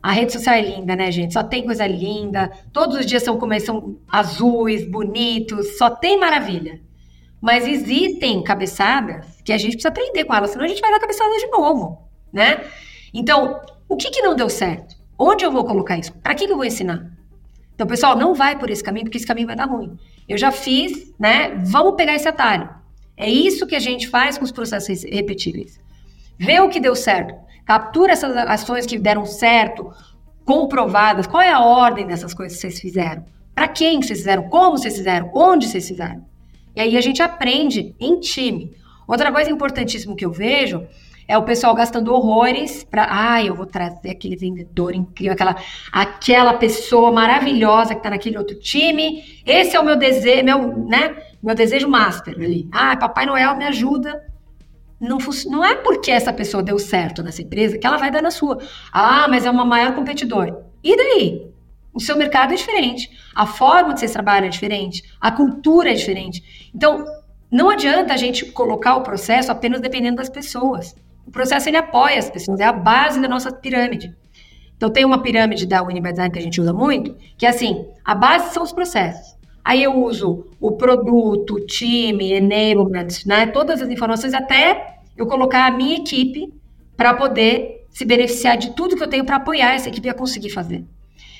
[0.03, 1.33] a rede social é linda, né, gente?
[1.33, 2.51] Só tem coisa linda.
[2.73, 6.81] Todos os dias são são azuis, bonitos, só tem maravilha.
[7.41, 11.01] Mas existem cabeçadas que a gente precisa aprender com elas, senão a gente vai dar
[11.01, 12.65] cabeçada de novo, né?
[13.13, 14.97] Então, o que, que não deu certo?
[15.19, 16.13] Onde eu vou colocar isso?
[16.15, 17.11] Para que, que eu vou ensinar?
[17.75, 19.99] Então, pessoal, não vai por esse caminho, porque esse caminho vai dar ruim.
[20.29, 21.51] Eu já fiz, né?
[21.65, 22.69] Vamos pegar esse atalho.
[23.17, 25.81] É isso que a gente faz com os processos repetíveis.
[26.39, 27.35] Vê o que deu certo.
[27.65, 29.93] Captura essas ações que deram certo,
[30.45, 31.27] comprovadas.
[31.27, 33.25] Qual é a ordem dessas coisas que vocês fizeram?
[33.55, 34.49] Para quem vocês fizeram?
[34.49, 35.31] Como vocês fizeram?
[35.35, 36.25] Onde vocês fizeram?
[36.75, 38.75] E aí a gente aprende em time.
[39.07, 40.87] Outra coisa importantíssima que eu vejo
[41.27, 45.57] é o pessoal gastando horrores para, ah, eu vou trazer aquele vendedor incrível, aquela,
[45.93, 49.43] aquela pessoa maravilhosa que está naquele outro time.
[49.47, 52.69] Esse é o meu desejo, meu, né, meu desejo master ali.
[52.73, 54.33] Ah, Papai Noel me ajuda
[55.03, 58.31] não, não é porque essa pessoa deu certo nessa empresa que ela vai dar na
[58.31, 58.59] sua.
[58.93, 60.63] Ah, mas é uma maior competidor.
[60.83, 61.53] E daí?
[61.93, 65.95] O seu mercado é diferente, a forma de vocês trabalham é diferente, a cultura é
[65.95, 66.71] diferente.
[66.75, 67.05] Então,
[67.51, 70.97] não adianta a gente colocar o processo apenas dependendo das pessoas.
[71.27, 74.15] O processo ele apoia as pessoas, é a base da nossa pirâmide.
[74.77, 78.15] Então, tem uma pirâmide da Unimed que a gente usa muito, que é assim: a
[78.15, 79.37] base são os processos.
[79.65, 83.47] Aí eu uso o produto, o time, enablement, né?
[83.47, 86.53] Todas as informações até eu colocar a minha equipe
[86.97, 90.51] para poder se beneficiar de tudo que eu tenho para apoiar essa equipe a conseguir
[90.51, 90.85] fazer.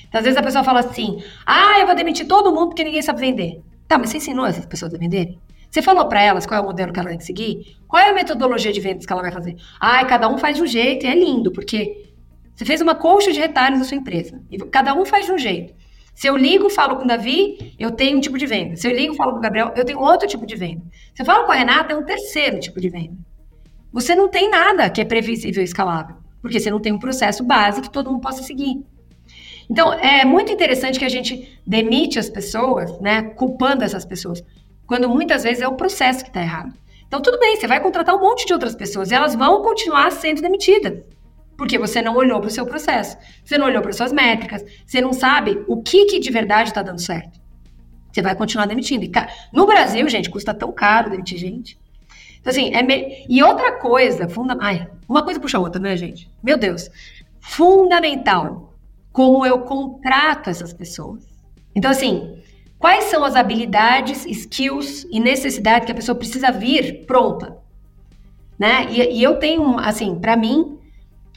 [0.07, 3.01] Então, às vezes a pessoa fala assim: "Ah, eu vou demitir todo mundo porque ninguém
[3.01, 3.61] sabe vender".
[3.89, 5.37] Tá, mas você ensinou essas pessoas a venderem?
[5.73, 7.77] Você falou para elas qual é o modelo que ela tem que seguir?
[7.87, 9.55] Qual é a metodologia de vendas que ela vai fazer?
[9.79, 12.11] Ah, cada um faz de um jeito e é lindo, porque
[12.53, 14.39] você fez uma colcha de retalhos na sua empresa.
[14.51, 15.73] E cada um faz de um jeito.
[16.13, 18.75] Se eu ligo, falo com o Davi, eu tenho um tipo de venda.
[18.75, 20.83] Se eu ligo, falo com o Gabriel, eu tenho outro tipo de venda.
[21.15, 23.17] Se eu falo com a Renata, é um terceiro tipo de venda.
[23.91, 27.43] Você não tem nada que é previsível e escalável, porque você não tem um processo
[27.43, 28.85] base que todo mundo possa seguir.
[29.67, 34.43] Então, é muito interessante que a gente demite as pessoas, né, culpando essas pessoas,
[34.85, 36.73] quando muitas vezes é o processo que está errado.
[37.07, 40.11] Então, tudo bem, você vai contratar um monte de outras pessoas e elas vão continuar
[40.11, 41.03] sendo demitidas.
[41.55, 43.15] Porque você não olhou para o seu processo,
[43.45, 46.81] você não olhou para suas métricas, você não sabe o que, que de verdade está
[46.81, 47.39] dando certo.
[48.11, 49.05] Você vai continuar demitindo.
[49.05, 49.11] E,
[49.51, 51.79] no Brasil, gente, custa tão caro demitir gente.
[52.39, 53.25] Então, assim, é me...
[53.29, 54.57] e outra coisa, funda...
[54.59, 56.29] Ai, uma coisa puxa a outra, né, gente?
[56.43, 56.89] Meu Deus.
[57.39, 58.73] Fundamental.
[59.11, 61.23] Como eu contrato essas pessoas.
[61.75, 62.42] Então, assim,
[62.83, 67.57] quais são as habilidades, skills e necessidades que a pessoa precisa vir pronta?
[68.59, 68.87] Né?
[68.91, 70.77] E, e eu tenho, assim, para mim,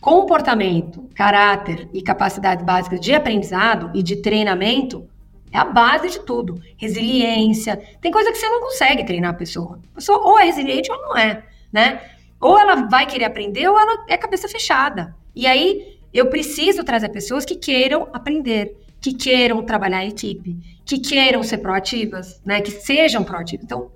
[0.00, 5.08] comportamento, caráter e capacidades básicas de aprendizado e de treinamento
[5.52, 6.60] é a base de tudo.
[6.76, 7.80] Resiliência.
[8.00, 9.78] Tem coisa que você não consegue treinar a pessoa.
[9.92, 12.00] A pessoa ou é resiliente ou não é, né?
[12.40, 15.14] Ou ela vai querer aprender ou ela é cabeça fechada.
[15.32, 18.76] E aí eu preciso trazer pessoas que queiram aprender,
[19.06, 22.60] que queiram trabalhar em equipe, que queiram ser proativas, né?
[22.60, 23.64] Que sejam proativas.
[23.64, 23.92] Então,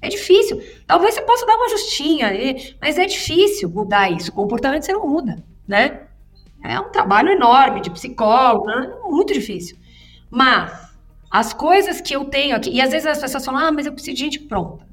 [0.00, 0.62] é difícil.
[0.86, 2.32] Talvez você possa dar uma justinha
[2.80, 4.30] mas é difícil mudar isso.
[4.30, 6.04] O comportamento você não muda, né?
[6.62, 8.90] É um trabalho enorme de psicólogo, né?
[9.04, 9.76] muito difícil.
[10.30, 10.72] Mas
[11.30, 13.92] As coisas que eu tenho aqui, e às vezes as pessoas falam, ah, mas eu
[13.92, 14.86] preciso de gente pronta.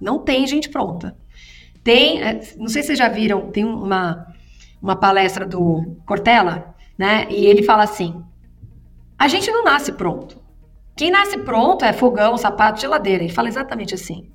[0.00, 1.16] Não tem gente pronta.
[1.82, 4.28] Tem, é, não sei se vocês já viram, tem uma,
[4.80, 7.26] uma palestra do Cortella, né?
[7.30, 8.22] E ele fala assim:
[9.22, 10.42] a gente não nasce pronto.
[10.96, 13.22] Quem nasce pronto é fogão, sapato, geladeira.
[13.22, 14.28] Ele fala exatamente assim.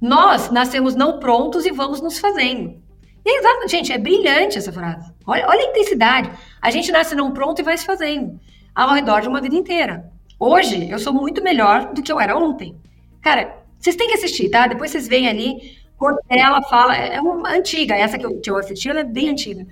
[0.00, 2.74] Nós nascemos não prontos e vamos nos fazendo.
[3.22, 5.12] E, gente, é brilhante essa frase.
[5.26, 6.30] Olha, olha a intensidade.
[6.62, 8.40] A gente nasce não pronto e vai se fazendo
[8.74, 10.10] ao redor de uma vida inteira.
[10.38, 12.74] Hoje, eu sou muito melhor do que eu era ontem.
[13.20, 14.66] Cara, vocês têm que assistir, tá?
[14.66, 15.76] Depois vocês veem ali.
[16.30, 19.66] Ela fala, é uma antiga, essa que eu, que eu assisti, ela é bem antiga.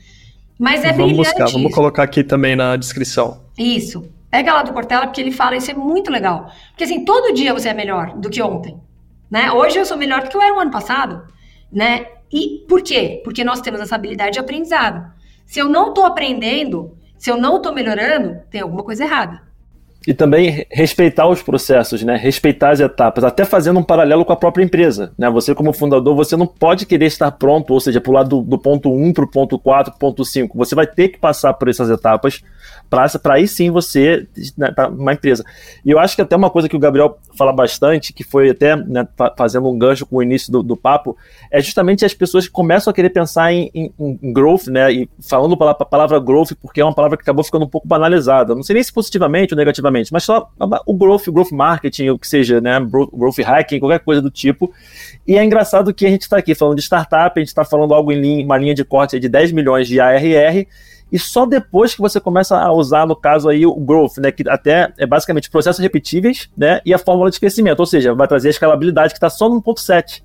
[0.58, 3.40] Mas é Vamos buscar, vamos colocar aqui também na descrição.
[3.56, 4.17] Isso.
[4.30, 6.50] Pega lá do Cortella, porque ele fala, isso é muito legal.
[6.70, 8.78] Porque assim, todo dia você é melhor do que ontem.
[9.30, 9.50] Né?
[9.50, 11.24] Hoje eu sou melhor do que eu era no ano passado.
[11.72, 12.06] Né?
[12.30, 13.20] E por quê?
[13.24, 15.10] Porque nós temos essa habilidade de aprendizado.
[15.46, 19.48] Se eu não estou aprendendo, se eu não estou melhorando, tem alguma coisa errada.
[20.06, 22.16] E também respeitar os processos, né?
[22.16, 25.12] Respeitar as etapas, até fazendo um paralelo com a própria empresa.
[25.18, 25.28] Né?
[25.28, 28.90] Você, como fundador, você não pode querer estar pronto, ou seja, pular do, do ponto
[28.90, 30.56] 1 para o ponto 4, ponto 5.
[30.56, 32.42] Você vai ter que passar por essas etapas
[32.88, 35.44] para aí sim você, né, uma empresa.
[35.84, 38.74] E eu acho que até uma coisa que o Gabriel fala bastante, que foi até
[38.76, 39.06] né,
[39.36, 41.16] fazendo um gancho com o início do, do, papo,
[41.50, 43.92] é justamente as pessoas que começam a querer pensar em, em,
[44.22, 44.90] em growth, né?
[44.92, 48.54] E falando a palavra growth, porque é uma palavra que acabou ficando um pouco banalizada.
[48.54, 50.50] Não sei nem se positivamente ou negativamente, mas só
[50.86, 52.80] o growth, growth marketing, o que seja, né?
[52.80, 54.72] Growth hacking, qualquer coisa do tipo.
[55.26, 57.92] E é engraçado que a gente está aqui falando de startup, a gente está falando
[57.92, 60.66] algo em linha, uma linha de corte de 10 milhões de ARR
[61.10, 64.48] e só depois que você começa a usar, no caso aí, o growth, né, que
[64.48, 68.48] até é basicamente processos repetíveis, né, e a fórmula de crescimento, ou seja, vai trazer
[68.48, 70.22] a escalabilidade que está só no ponto 7.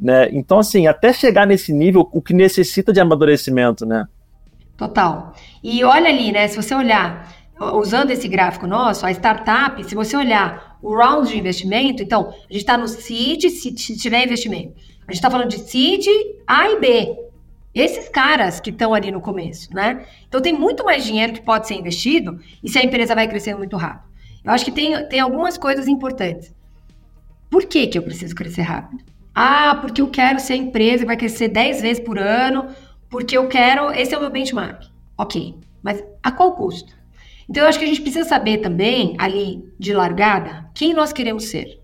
[0.00, 0.28] Né?
[0.32, 4.06] Então, assim, até chegar nesse nível, o que necessita de amadurecimento, né?
[4.76, 5.32] Total.
[5.62, 7.34] E olha ali, né, se você olhar,
[7.74, 12.52] usando esse gráfico nosso, a startup, se você olhar o round de investimento, então, a
[12.52, 14.74] gente está no seed, se tiver investimento.
[15.06, 16.06] A gente está falando de seed
[16.46, 17.25] A e B.
[17.76, 20.06] Esses caras que estão ali no começo, né?
[20.26, 23.58] Então tem muito mais dinheiro que pode ser investido e se a empresa vai crescendo
[23.58, 24.10] muito rápido.
[24.42, 26.54] Eu acho que tem, tem algumas coisas importantes.
[27.50, 29.04] Por que, que eu preciso crescer rápido?
[29.34, 32.66] Ah, porque eu quero ser a empresa que vai crescer 10 vezes por ano,
[33.10, 33.92] porque eu quero.
[33.92, 34.86] Esse é o meu benchmark.
[35.18, 36.94] Ok, mas a qual custo?
[37.46, 41.44] Então eu acho que a gente precisa saber também, ali de largada, quem nós queremos
[41.44, 41.78] ser.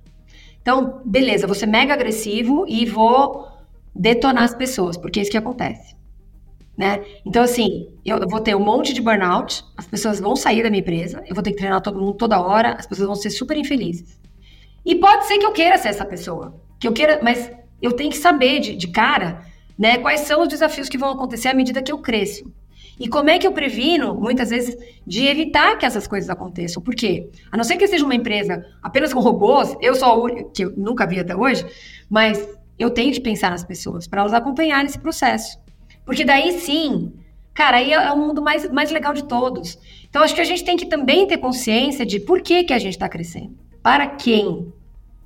[0.63, 3.52] Então, beleza, vou ser mega agressivo e vou
[3.95, 5.95] detonar as pessoas, porque é isso que acontece.
[6.77, 7.05] Né?
[7.27, 10.81] Então, assim, eu vou ter um monte de burnout, as pessoas vão sair da minha
[10.81, 13.57] empresa, eu vou ter que treinar todo mundo toda hora, as pessoas vão ser super
[13.57, 14.19] infelizes.
[14.85, 18.11] E pode ser que eu queira ser essa pessoa, que eu queira, mas eu tenho
[18.11, 19.45] que saber de, de cara,
[19.79, 22.51] né, quais são os desafios que vão acontecer à medida que eu cresço.
[22.99, 24.77] E como é que eu previno, muitas vezes,
[25.07, 26.83] de evitar que essas coisas aconteçam?
[26.83, 27.31] Por quê?
[27.51, 31.07] A não ser que seja uma empresa apenas com robôs, eu única, que eu nunca
[31.07, 31.67] vi até hoje,
[32.09, 32.47] mas
[32.79, 35.59] eu tenho que pensar nas pessoas para elas acompanharem esse processo.
[36.05, 37.13] Porque daí sim,
[37.55, 39.79] cara, aí é o mundo mais, mais legal de todos.
[40.09, 42.79] Então acho que a gente tem que também ter consciência de por que, que a
[42.79, 43.57] gente está crescendo.
[43.83, 44.73] Para quem?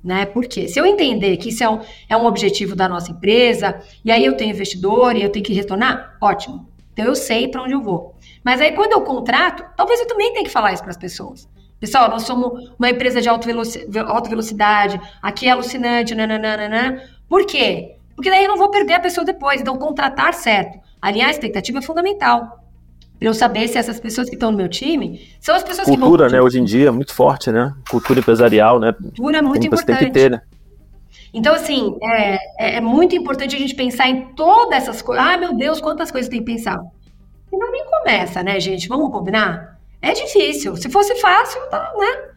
[0.03, 0.25] Né?
[0.25, 0.67] Por quê?
[0.67, 4.23] Se eu entender que isso é um, é um objetivo da nossa empresa, e aí
[4.23, 6.67] eu tenho investidor e eu tenho que retornar, ótimo.
[6.93, 8.15] Então eu sei para onde eu vou.
[8.43, 11.47] Mas aí quando eu contrato, talvez eu também tenha que falar isso para as pessoas.
[11.79, 13.47] Pessoal, nós somos uma empresa de alta
[14.29, 17.03] velocidade, aqui é alucinante, nananana.
[17.29, 17.95] Por quê?
[18.15, 19.61] Porque daí eu não vou perder a pessoa depois.
[19.61, 20.79] Então, contratar certo.
[21.01, 22.63] Aliás, a expectativa é fundamental.
[23.19, 25.97] Para eu saber se essas pessoas que estão no meu time são as pessoas Cultura,
[25.97, 26.09] que.
[26.09, 26.41] Cultura, né?
[26.41, 27.73] Hoje em dia, muito forte, né?
[27.89, 28.93] Cultura empresarial, né?
[28.93, 29.99] Cultura é muito importante.
[29.99, 30.41] Tem que ter, né?
[31.33, 35.25] Então, assim, é, é, é, muito importante a gente pensar em todas essas coisas.
[35.25, 36.79] Ah, meu Deus, quantas coisas tem que pensar.
[37.49, 38.87] Senão nem começa, né, gente?
[38.87, 39.79] Vamos combinar?
[40.01, 40.75] É difícil.
[40.75, 42.29] Se fosse fácil, tá, né?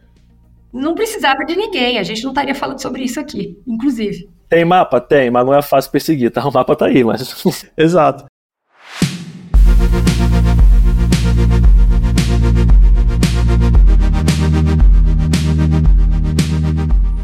[0.73, 1.99] Não precisava de ninguém.
[1.99, 4.29] A gente não estaria falando sobre isso aqui, inclusive.
[4.51, 4.99] Tem mapa?
[4.99, 6.43] Tem, mas não é fácil perseguir, tá?
[6.45, 7.41] O mapa tá aí, mas.
[7.77, 8.25] Exato.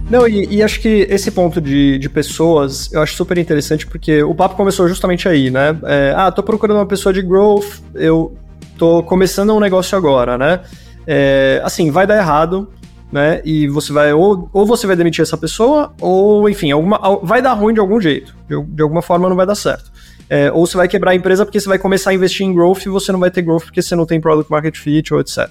[0.09, 4.23] Não, e, e, acho que esse ponto de, de pessoas eu acho super interessante porque
[4.23, 5.77] o papo começou justamente aí, né?
[5.83, 8.37] É, ah, tô procurando uma pessoa de growth, eu
[8.77, 10.61] tô começando um negócio agora, né?
[11.05, 12.71] É, assim, vai dar errado,
[13.11, 13.41] né?
[13.45, 17.53] E você vai ou, ou você vai demitir essa pessoa, ou enfim, alguma, vai dar
[17.53, 18.35] ruim de algum jeito.
[18.47, 19.91] De, de alguma forma não vai dar certo.
[20.29, 22.85] É, ou você vai quebrar a empresa porque você vai começar a investir em growth
[22.85, 25.49] e você não vai ter growth porque você não tem product market fit ou etc.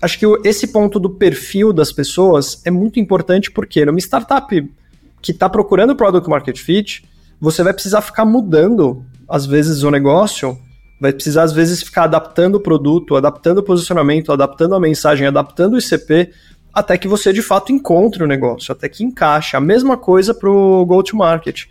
[0.00, 4.70] Acho que esse ponto do perfil das pessoas é muito importante porque numa startup
[5.20, 7.04] que está procurando product market fit,
[7.40, 10.58] você vai precisar ficar mudando às vezes o negócio,
[11.00, 15.74] vai precisar às vezes ficar adaptando o produto, adaptando o posicionamento, adaptando a mensagem, adaptando
[15.74, 16.32] o ICP
[16.72, 19.56] até que você de fato encontre o negócio, até que encaixe.
[19.56, 21.64] A mesma coisa para o go-to-market.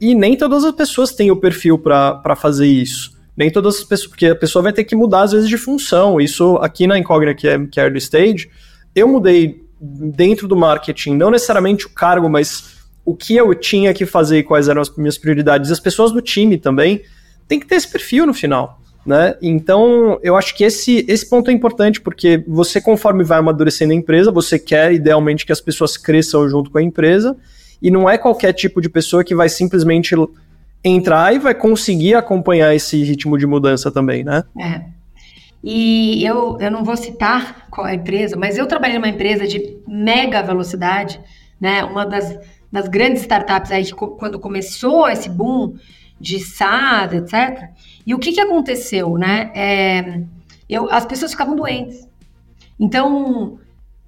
[0.00, 3.16] E nem todas as pessoas têm o perfil para fazer isso.
[3.36, 6.20] Nem todas as pessoas, porque a pessoa vai ter que mudar às vezes de função.
[6.20, 8.50] Isso aqui na Incógnita, que é, que é early stage,
[8.94, 14.06] eu mudei dentro do marketing, não necessariamente o cargo, mas o que eu tinha que
[14.06, 15.70] fazer e quais eram as minhas prioridades.
[15.70, 17.02] As pessoas do time também
[17.46, 18.80] têm que ter esse perfil no final.
[19.06, 19.36] Né?
[19.40, 23.96] Então, eu acho que esse, esse ponto é importante, porque você, conforme vai amadurecendo a
[23.96, 27.36] empresa, você quer idealmente que as pessoas cresçam junto com a empresa,
[27.80, 30.16] e não é qualquer tipo de pessoa que vai simplesmente
[30.82, 34.42] entrar e vai conseguir acompanhar esse ritmo de mudança também, né?
[34.58, 34.82] É.
[35.62, 39.46] E eu, eu não vou citar qual é a empresa, mas eu trabalhei numa empresa
[39.46, 41.20] de mega velocidade,
[41.60, 41.84] né?
[41.84, 42.38] Uma das,
[42.70, 45.74] das grandes startups aí que quando começou esse boom
[46.20, 47.70] de SaaS, etc.
[48.06, 49.50] E o que, que aconteceu, né?
[49.54, 50.22] É,
[50.68, 52.08] eu, as pessoas ficavam doentes.
[52.78, 53.58] Então,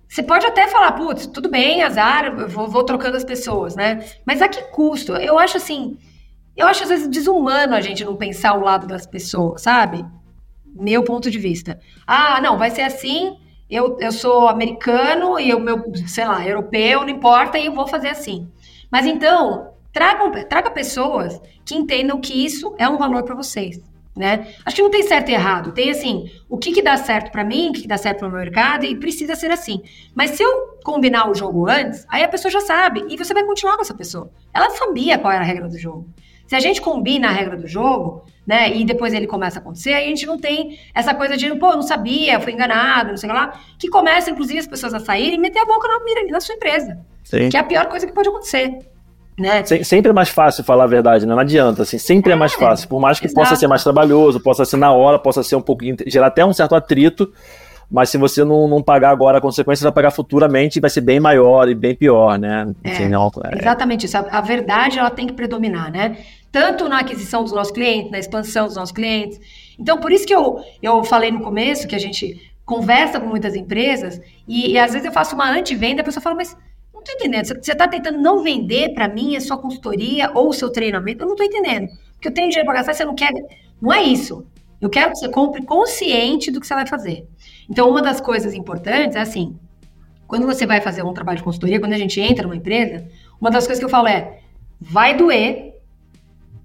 [0.09, 4.05] você pode até falar, putz, tudo bem, azar, vou, vou, trocando as pessoas, né?
[4.25, 5.13] Mas a que custo?
[5.17, 5.99] Eu acho assim,
[6.57, 10.05] eu acho às vezes desumano a gente não pensar o lado das pessoas, sabe?
[10.75, 11.79] Meu ponto de vista.
[12.07, 13.37] Ah, não, vai ser assim,
[13.69, 17.87] eu, eu sou americano e o meu, sei lá, europeu, não importa, e eu vou
[17.87, 18.51] fazer assim.
[18.91, 23.81] Mas então, tragam, traga pessoas que entendam que isso é um valor para vocês
[24.19, 24.49] né?
[24.67, 25.71] Acho que não tem certo e errado.
[25.71, 28.29] Tem assim, o que, que dá certo para mim, o que, que dá certo para
[28.29, 29.81] o meu mercado e precisa ser assim.
[30.13, 33.45] Mas se eu combinar o jogo antes, aí a pessoa já sabe e você vai
[33.45, 34.31] continuar com essa pessoa.
[34.53, 36.09] Ela sabia qual era a regra do jogo.
[36.49, 39.93] Se a gente combina a regra do jogo, né, e depois ele começa a acontecer,
[39.93, 43.29] aí a gente não tem essa coisa de, pô, não sabia, fui enganado, não sei
[43.29, 46.33] o que lá, que começa, inclusive, as pessoas a saírem e meter a boca na,
[46.33, 46.99] na sua empresa.
[47.23, 47.51] Sim.
[47.51, 48.79] Que é a pior coisa que pode acontecer.
[49.39, 49.65] Né?
[49.65, 51.33] sempre é mais fácil falar a verdade, né?
[51.33, 53.41] não adianta, assim, sempre é, é mais fácil, por mais que exato.
[53.41, 56.53] possa ser mais trabalhoso, possa ser na hora, possa ser um pouco, gerar até um
[56.53, 57.33] certo atrito,
[57.91, 61.01] mas se você não, não pagar agora a consequência, vai pagar futuramente e vai ser
[61.01, 62.75] bem maior e bem pior, né?
[62.85, 63.59] É, não, é.
[63.59, 66.19] Exatamente isso, a, a, verdade ela tem que predominar, né?
[66.53, 69.41] Tanto na aquisição dos nossos clientes, na expansão dos nossos clientes.
[69.79, 73.55] Então, por isso que eu, eu falei no começo que a gente conversa com muitas
[73.57, 76.55] empresas e, e às vezes eu faço uma antivenda e a pessoa fala, mas
[77.09, 77.47] estou entendendo.
[77.47, 81.23] Você está tentando não vender para mim a sua consultoria ou o seu treinamento?
[81.23, 81.89] Eu não estou entendendo.
[82.13, 83.33] Porque eu tenho dinheiro para gastar você não quer.
[83.81, 84.47] Não é isso.
[84.81, 87.27] Eu quero que você compre consciente do que você vai fazer.
[87.69, 89.57] Então, uma das coisas importantes é assim:
[90.27, 93.07] quando você vai fazer um trabalho de consultoria, quando a gente entra numa empresa,
[93.41, 94.41] uma das coisas que eu falo é:
[94.81, 95.75] vai doer,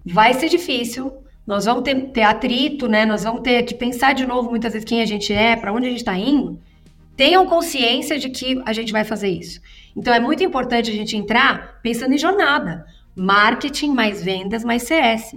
[0.05, 1.11] vai ser difícil,
[1.45, 3.05] nós vamos ter, ter atrito, né?
[3.05, 5.87] Nós vamos ter que pensar de novo muitas vezes quem a gente é, para onde
[5.87, 6.59] a gente está indo.
[7.15, 9.61] Tenham consciência de que a gente vai fazer isso.
[9.95, 12.85] Então é muito importante a gente entrar pensando em jornada.
[13.15, 15.35] Marketing mais vendas mais CS.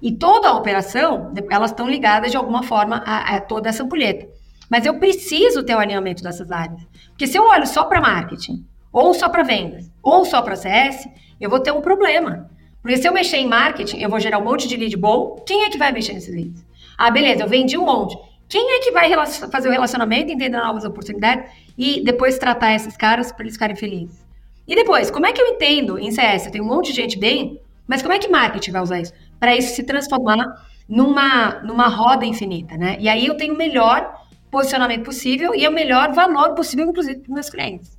[0.00, 4.28] E toda a operação, elas estão ligadas de alguma forma a, a toda essa ampulheta.
[4.70, 6.80] Mas eu preciso ter o alinhamento dessas áreas.
[7.08, 11.08] Porque se eu olho só para marketing, ou só para vendas, ou só para CS,
[11.40, 12.48] eu vou ter um problema.
[12.80, 15.36] Porque se eu mexer em marketing, eu vou gerar um monte de lead bom.
[15.46, 16.64] Quem é que vai mexer nesses leads?
[16.96, 18.16] Ah, beleza, eu vendi um monte.
[18.48, 19.10] Quem é que vai
[19.52, 24.26] fazer o relacionamento, entender novas oportunidades e depois tratar esses caras para eles ficarem felizes?
[24.66, 26.50] E depois, como é que eu entendo em CS?
[26.50, 29.12] Tem um monte de gente bem, mas como é que marketing vai usar isso?
[29.38, 32.96] Para isso se transformar numa, numa roda infinita, né?
[32.98, 34.14] E aí eu tenho o melhor
[34.50, 37.98] posicionamento possível e o melhor valor possível, inclusive, para meus clientes.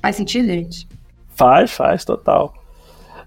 [0.00, 0.88] Faz sentido, gente?
[1.34, 2.61] Faz, faz, total.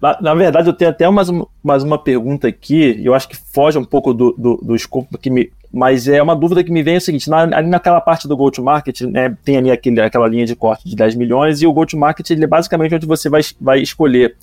[0.01, 3.35] Na, na, verdade, eu tenho até mais, uma, mais uma pergunta aqui, eu acho que
[3.35, 6.81] foge um pouco do, do, do escopo que me, mas é uma dúvida que me
[6.81, 10.27] vem é o seguinte: na, ali naquela parte do go-to-market, né, tem ali aquele, aquela
[10.27, 13.41] linha de corte de 10 milhões, e o go-to-market ele é basicamente onde você vai,
[13.59, 14.35] vai escolher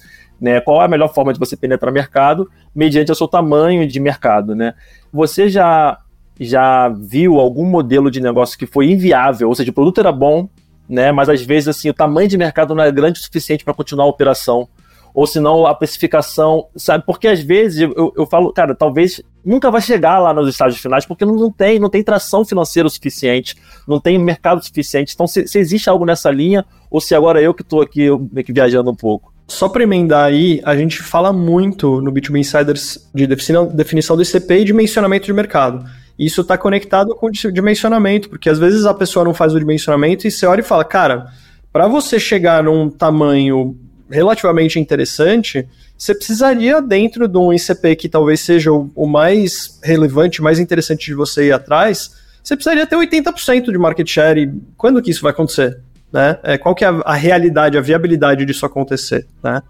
[0.43, 4.01] né, qual é a melhor forma de você penetrar mercado mediante o seu tamanho de
[4.01, 4.57] mercado.
[4.57, 4.75] Né?
[5.13, 5.99] Você já,
[6.39, 10.49] já viu algum modelo de negócio que foi inviável, ou seja, o produto era bom,
[10.89, 13.73] né, mas às vezes assim, o tamanho de mercado não é grande o suficiente para
[13.73, 14.69] continuar a operação?
[15.15, 17.05] Ou se não a precificação, sabe?
[17.05, 21.05] Porque às vezes eu, eu falo, cara, talvez nunca vai chegar lá nos estágios finais,
[21.05, 23.57] porque não, não tem, não tem tração financeira o suficiente,
[23.87, 25.13] não tem mercado suficiente.
[25.15, 28.45] Então, se, se existe algo nessa linha, ou se agora eu que estou aqui meio
[28.45, 29.33] que viajando um pouco.
[29.49, 34.61] Só para emendar aí, a gente fala muito no B2B Insiders de definição do ICP
[34.61, 35.85] e dimensionamento de mercado.
[36.19, 40.31] Isso está conectado com dimensionamento, porque às vezes a pessoa não faz o dimensionamento e
[40.31, 41.27] você olha e fala, cara,
[41.73, 43.77] para você chegar num tamanho
[44.13, 50.43] relativamente interessante, você precisaria, dentro de um ICP que talvez seja o, o mais relevante,
[50.43, 54.43] mais interessante de você ir atrás, você precisaria ter 80% de market share.
[54.43, 55.81] E quando que isso vai acontecer?
[56.13, 56.39] Né?
[56.43, 59.27] É, qual que é a, a realidade, a viabilidade disso acontecer?
[59.43, 59.63] Né?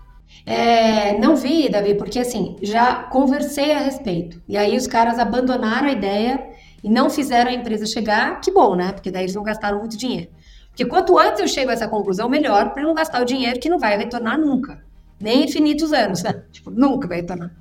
[0.44, 4.42] É, não vi, Davi, porque assim, já conversei a respeito.
[4.48, 6.42] E aí os caras abandonaram a ideia
[6.82, 8.40] e não fizeram a empresa chegar.
[8.40, 8.92] Que bom, né?
[8.92, 10.28] Porque daí eles não gastaram muito dinheiro.
[10.72, 13.68] Porque quanto antes eu chego a essa conclusão, melhor para não gastar o dinheiro que
[13.68, 14.82] não vai retornar nunca.
[15.20, 16.42] Nem infinitos anos, né?
[16.50, 17.52] Tipo, nunca vai retornar.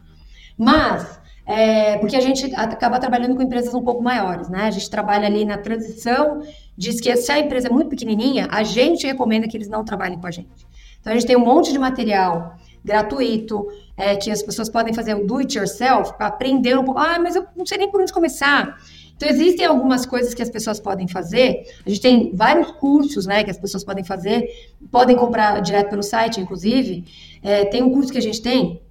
[0.58, 4.64] Mas, é, porque a gente acaba trabalhando com empresas um pouco maiores, né?
[4.64, 6.42] A gente trabalha ali na transição,
[6.78, 10.18] diz que se a empresa é muito pequenininha, a gente recomenda que eles não trabalhem
[10.18, 10.66] com a gente.
[11.02, 15.16] Então, a gente tem um monte de material gratuito, é, que as pessoas podem fazer
[15.16, 17.00] o do it yourself para aprender um pouco.
[17.00, 18.78] Ah, mas eu não sei nem por onde começar.
[19.22, 21.64] Então, existem algumas coisas que as pessoas podem fazer.
[21.86, 24.50] A gente tem vários cursos né, que as pessoas podem fazer,
[24.92, 27.06] podem comprar direto pelo site, inclusive.
[27.44, 28.82] É, tem um curso que a gente tem,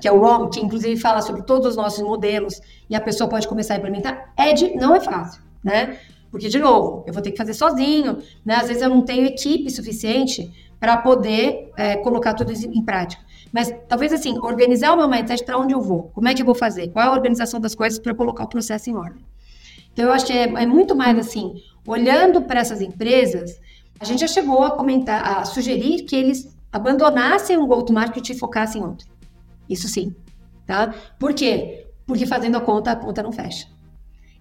[0.00, 3.28] que é o ROM, que inclusive fala sobre todos os nossos modelos, e a pessoa
[3.28, 4.32] pode começar a implementar.
[4.36, 5.98] É de, não é fácil, né?
[6.30, 8.54] Porque, de novo, eu vou ter que fazer sozinho, né?
[8.54, 13.20] Às vezes eu não tenho equipe suficiente para poder é, colocar tudo isso em prática.
[13.52, 16.46] Mas talvez assim, organizar o meu mindset para onde eu vou, como é que eu
[16.46, 19.22] vou fazer, qual é a organização das coisas para colocar o processo em ordem.
[19.92, 21.54] Então, eu acho que é, é muito mais assim,
[21.86, 23.60] olhando para essas empresas,
[24.00, 28.80] a gente já chegou a comentar, a sugerir que eles abandonassem um go-to-market e focassem
[28.80, 29.06] em outro.
[29.68, 30.14] Isso sim,
[30.66, 30.94] tá?
[31.18, 31.86] Por quê?
[32.06, 33.68] Porque fazendo a conta, a conta não fecha.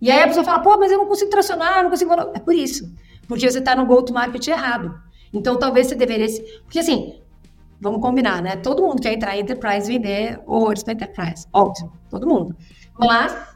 [0.02, 2.12] E aí a pessoa fala, pô, mas eu não consigo tracionar, não consigo...
[2.34, 2.92] É por isso.
[3.28, 5.00] Porque você está no go-to-market errado.
[5.32, 6.28] Então, talvez você deveria...
[6.64, 7.20] Porque assim,
[7.80, 8.56] vamos combinar, né?
[8.56, 11.46] Todo mundo quer entrar em enterprise e vender horrores para enterprise.
[11.54, 12.56] Óbvio, todo mundo.
[12.98, 13.51] Mas,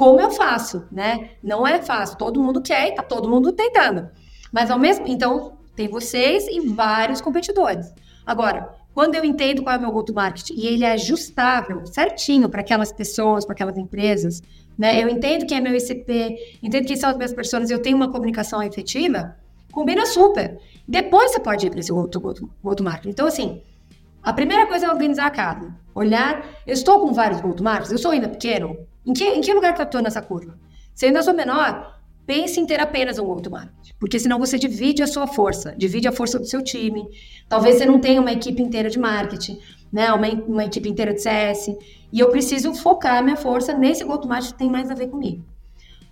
[0.00, 1.32] como eu faço, né?
[1.42, 2.16] Não é fácil.
[2.16, 4.08] Todo mundo quer e tá todo mundo tentando.
[4.50, 5.06] Mas ao mesmo...
[5.06, 7.92] Então, tem vocês e vários competidores.
[8.24, 12.62] Agora, quando eu entendo qual é o meu go-to-market e ele é ajustável certinho para
[12.62, 14.42] aquelas pessoas, para aquelas empresas,
[14.78, 15.04] né?
[15.04, 18.10] Eu entendo quem é meu ICP, entendo quem são as minhas pessoas, eu tenho uma
[18.10, 19.36] comunicação efetiva,
[19.70, 20.58] combina super.
[20.88, 22.22] Depois você pode ir para esse outro
[22.62, 23.04] go-to-market.
[23.04, 23.60] Então, assim,
[24.22, 25.76] a primeira coisa é organizar a casa.
[25.94, 28.88] Olhar, eu estou com vários go-to-markets, eu sou ainda pequeno.
[29.06, 30.58] Em que, em que lugar estou nessa curva?
[30.94, 33.92] Se ainda sou menor, pense em ter apenas um go-to-market.
[33.98, 37.08] Porque senão você divide a sua força, divide a força do seu time.
[37.48, 39.58] Talvez você não tenha uma equipe inteira de marketing,
[39.92, 40.12] né?
[40.12, 41.68] uma, uma equipe inteira de CS.
[42.12, 45.44] E eu preciso focar a minha força nesse go-to-market que tem mais a ver comigo.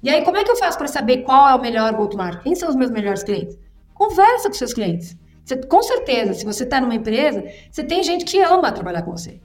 [0.03, 2.43] E aí, como é que eu faço para saber qual é o melhor go-to-market?
[2.43, 3.59] Quem são os meus melhores clientes?
[3.95, 5.17] Conversa com seus clientes.
[5.45, 9.11] Você, com certeza, se você está numa empresa, você tem gente que ama trabalhar com
[9.11, 9.41] você.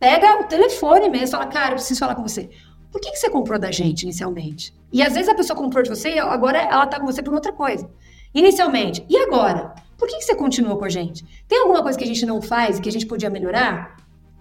[0.00, 2.50] Pega o telefone mesmo e fala, cara, eu preciso falar com você.
[2.94, 4.72] Por que, que você comprou da gente inicialmente?
[4.92, 7.34] E às vezes a pessoa comprou de você e agora ela está com você por
[7.34, 7.90] outra coisa.
[8.32, 9.04] Inicialmente.
[9.08, 9.74] E agora?
[9.98, 11.24] Por que, que você continua com a gente?
[11.48, 13.96] Tem alguma coisa que a gente não faz e que a gente podia melhorar?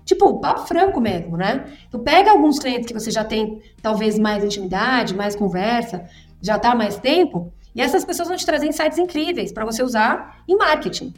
[0.05, 1.65] Tipo, papo franco mesmo, né?
[1.87, 6.07] Então pega alguns clientes que você já tem talvez mais intimidade, mais conversa,
[6.39, 9.81] já está há mais tempo, e essas pessoas vão te trazer insights incríveis para você
[9.81, 11.11] usar em marketing.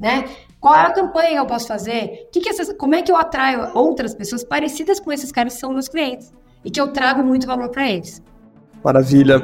[0.00, 0.24] Né?
[0.58, 2.28] Qual é a campanha que eu posso fazer?
[2.32, 5.60] Que que essas, como é que eu atraio outras pessoas parecidas com esses caras que
[5.60, 6.32] são meus clientes?
[6.64, 8.22] E que eu trago muito valor para eles.
[8.84, 9.42] Maravilha.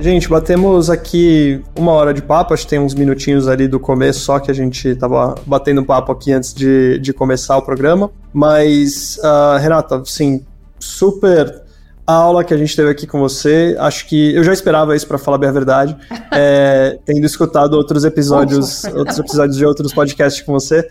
[0.00, 4.18] Gente, batemos aqui uma hora de papo, acho que tem uns minutinhos ali do começo,
[4.18, 8.10] só que a gente tava batendo papo aqui antes de, de começar o programa.
[8.32, 10.44] Mas, uh, Renata, sim,
[10.80, 11.62] super
[12.04, 13.76] a aula que a gente teve aqui com você.
[13.78, 15.96] Acho que eu já esperava isso para falar bem a verdade,
[16.32, 20.84] é, tendo escutado outros episódios, outros episódios de outros podcasts com você.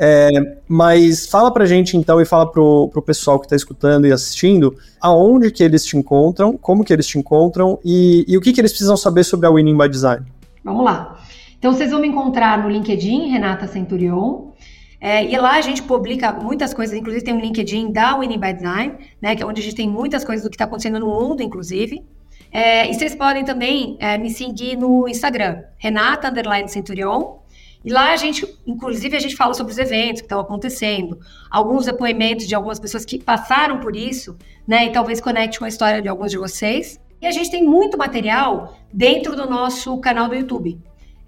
[0.00, 0.30] É,
[0.68, 4.76] mas fala pra gente então e fala pro, pro pessoal que está escutando e assistindo
[5.00, 8.60] aonde que eles te encontram, como que eles te encontram e, e o que, que
[8.60, 10.24] eles precisam saber sobre a Winning by Design.
[10.62, 11.18] Vamos lá.
[11.58, 14.52] Então vocês vão me encontrar no LinkedIn, Renata Centurion.
[15.00, 18.52] É, e lá a gente publica muitas coisas, inclusive tem um LinkedIn da Winning by
[18.52, 21.06] Design, né, que é onde a gente tem muitas coisas do que está acontecendo no
[21.06, 22.04] mundo, inclusive.
[22.50, 26.32] É, e vocês podem também é, me seguir no Instagram, Renata
[26.68, 27.38] Centurion.
[27.84, 31.18] E lá a gente, inclusive, a gente fala sobre os eventos que estão acontecendo,
[31.50, 35.68] alguns depoimentos de algumas pessoas que passaram por isso, né, e talvez conecte com a
[35.68, 37.00] história de alguns de vocês.
[37.20, 40.78] E a gente tem muito material dentro do nosso canal do YouTube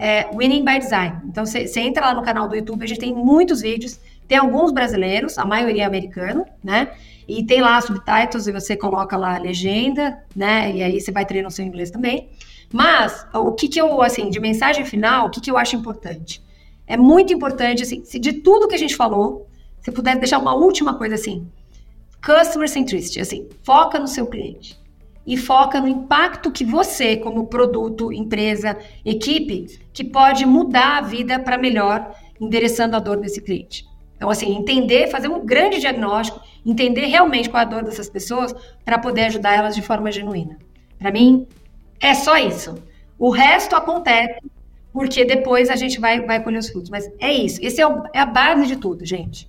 [0.01, 1.21] é Winning by Design.
[1.27, 4.73] Então, você entra lá no canal do YouTube, a gente tem muitos vídeos, tem alguns
[4.73, 6.89] brasileiros, a maioria é americano, né?
[7.29, 10.73] E tem lá subtitles e você coloca lá a legenda, né?
[10.75, 12.31] E aí você vai treinar o seu inglês também.
[12.73, 16.43] Mas, o que que eu, assim, de mensagem final, o que que eu acho importante?
[16.87, 19.49] É muito importante, assim, se de tudo que a gente falou,
[19.81, 21.47] se puder deixar uma última coisa assim,
[22.25, 24.79] customer centricity, assim, foca no seu cliente
[25.27, 31.39] e foca no impacto que você, como produto, empresa, equipe, que pode mudar a vida
[31.39, 33.85] para melhor, endereçando a dor desse cliente.
[34.17, 38.55] Então, assim, entender, fazer um grande diagnóstico, entender realmente qual é a dor dessas pessoas
[38.85, 40.59] para poder ajudar elas de forma genuína.
[40.99, 41.47] Para mim,
[42.01, 42.75] é só isso.
[43.19, 44.41] O resto acontece
[44.93, 46.91] porque depois a gente vai, vai colher os frutos.
[46.91, 47.59] Mas é isso.
[47.63, 49.49] Esse é, o, é a base de tudo, gente.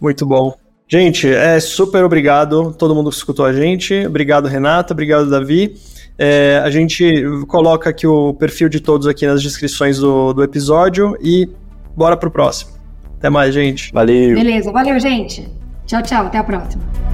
[0.00, 0.54] Muito bom.
[0.88, 4.06] Gente, é super obrigado todo mundo que escutou a gente.
[4.06, 4.92] Obrigado, Renata.
[4.92, 5.74] Obrigado, Davi.
[6.18, 11.16] É, a gente coloca aqui o perfil de todos aqui nas descrições do, do episódio
[11.22, 11.48] e
[11.96, 12.72] bora pro próximo.
[13.18, 13.90] Até mais, gente.
[13.92, 14.34] Valeu.
[14.34, 15.48] Beleza, valeu, gente.
[15.86, 16.26] Tchau, tchau.
[16.26, 17.11] Até a próxima.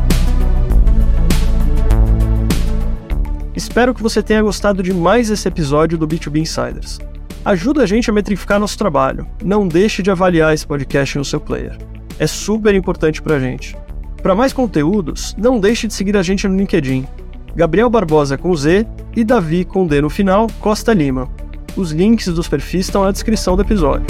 [3.59, 7.00] Espero que você tenha gostado de mais esse episódio do B2B Insiders.
[7.44, 9.26] Ajuda a gente a metrificar nosso trabalho.
[9.42, 11.76] Não deixe de avaliar esse podcast no seu player.
[12.20, 13.76] É super importante pra gente.
[14.22, 17.04] Para mais conteúdos, não deixe de seguir a gente no LinkedIn.
[17.56, 18.86] Gabriel Barbosa com Z
[19.16, 21.28] e Davi com D no final, Costa Lima.
[21.74, 24.06] Os links dos perfis estão na descrição do episódio.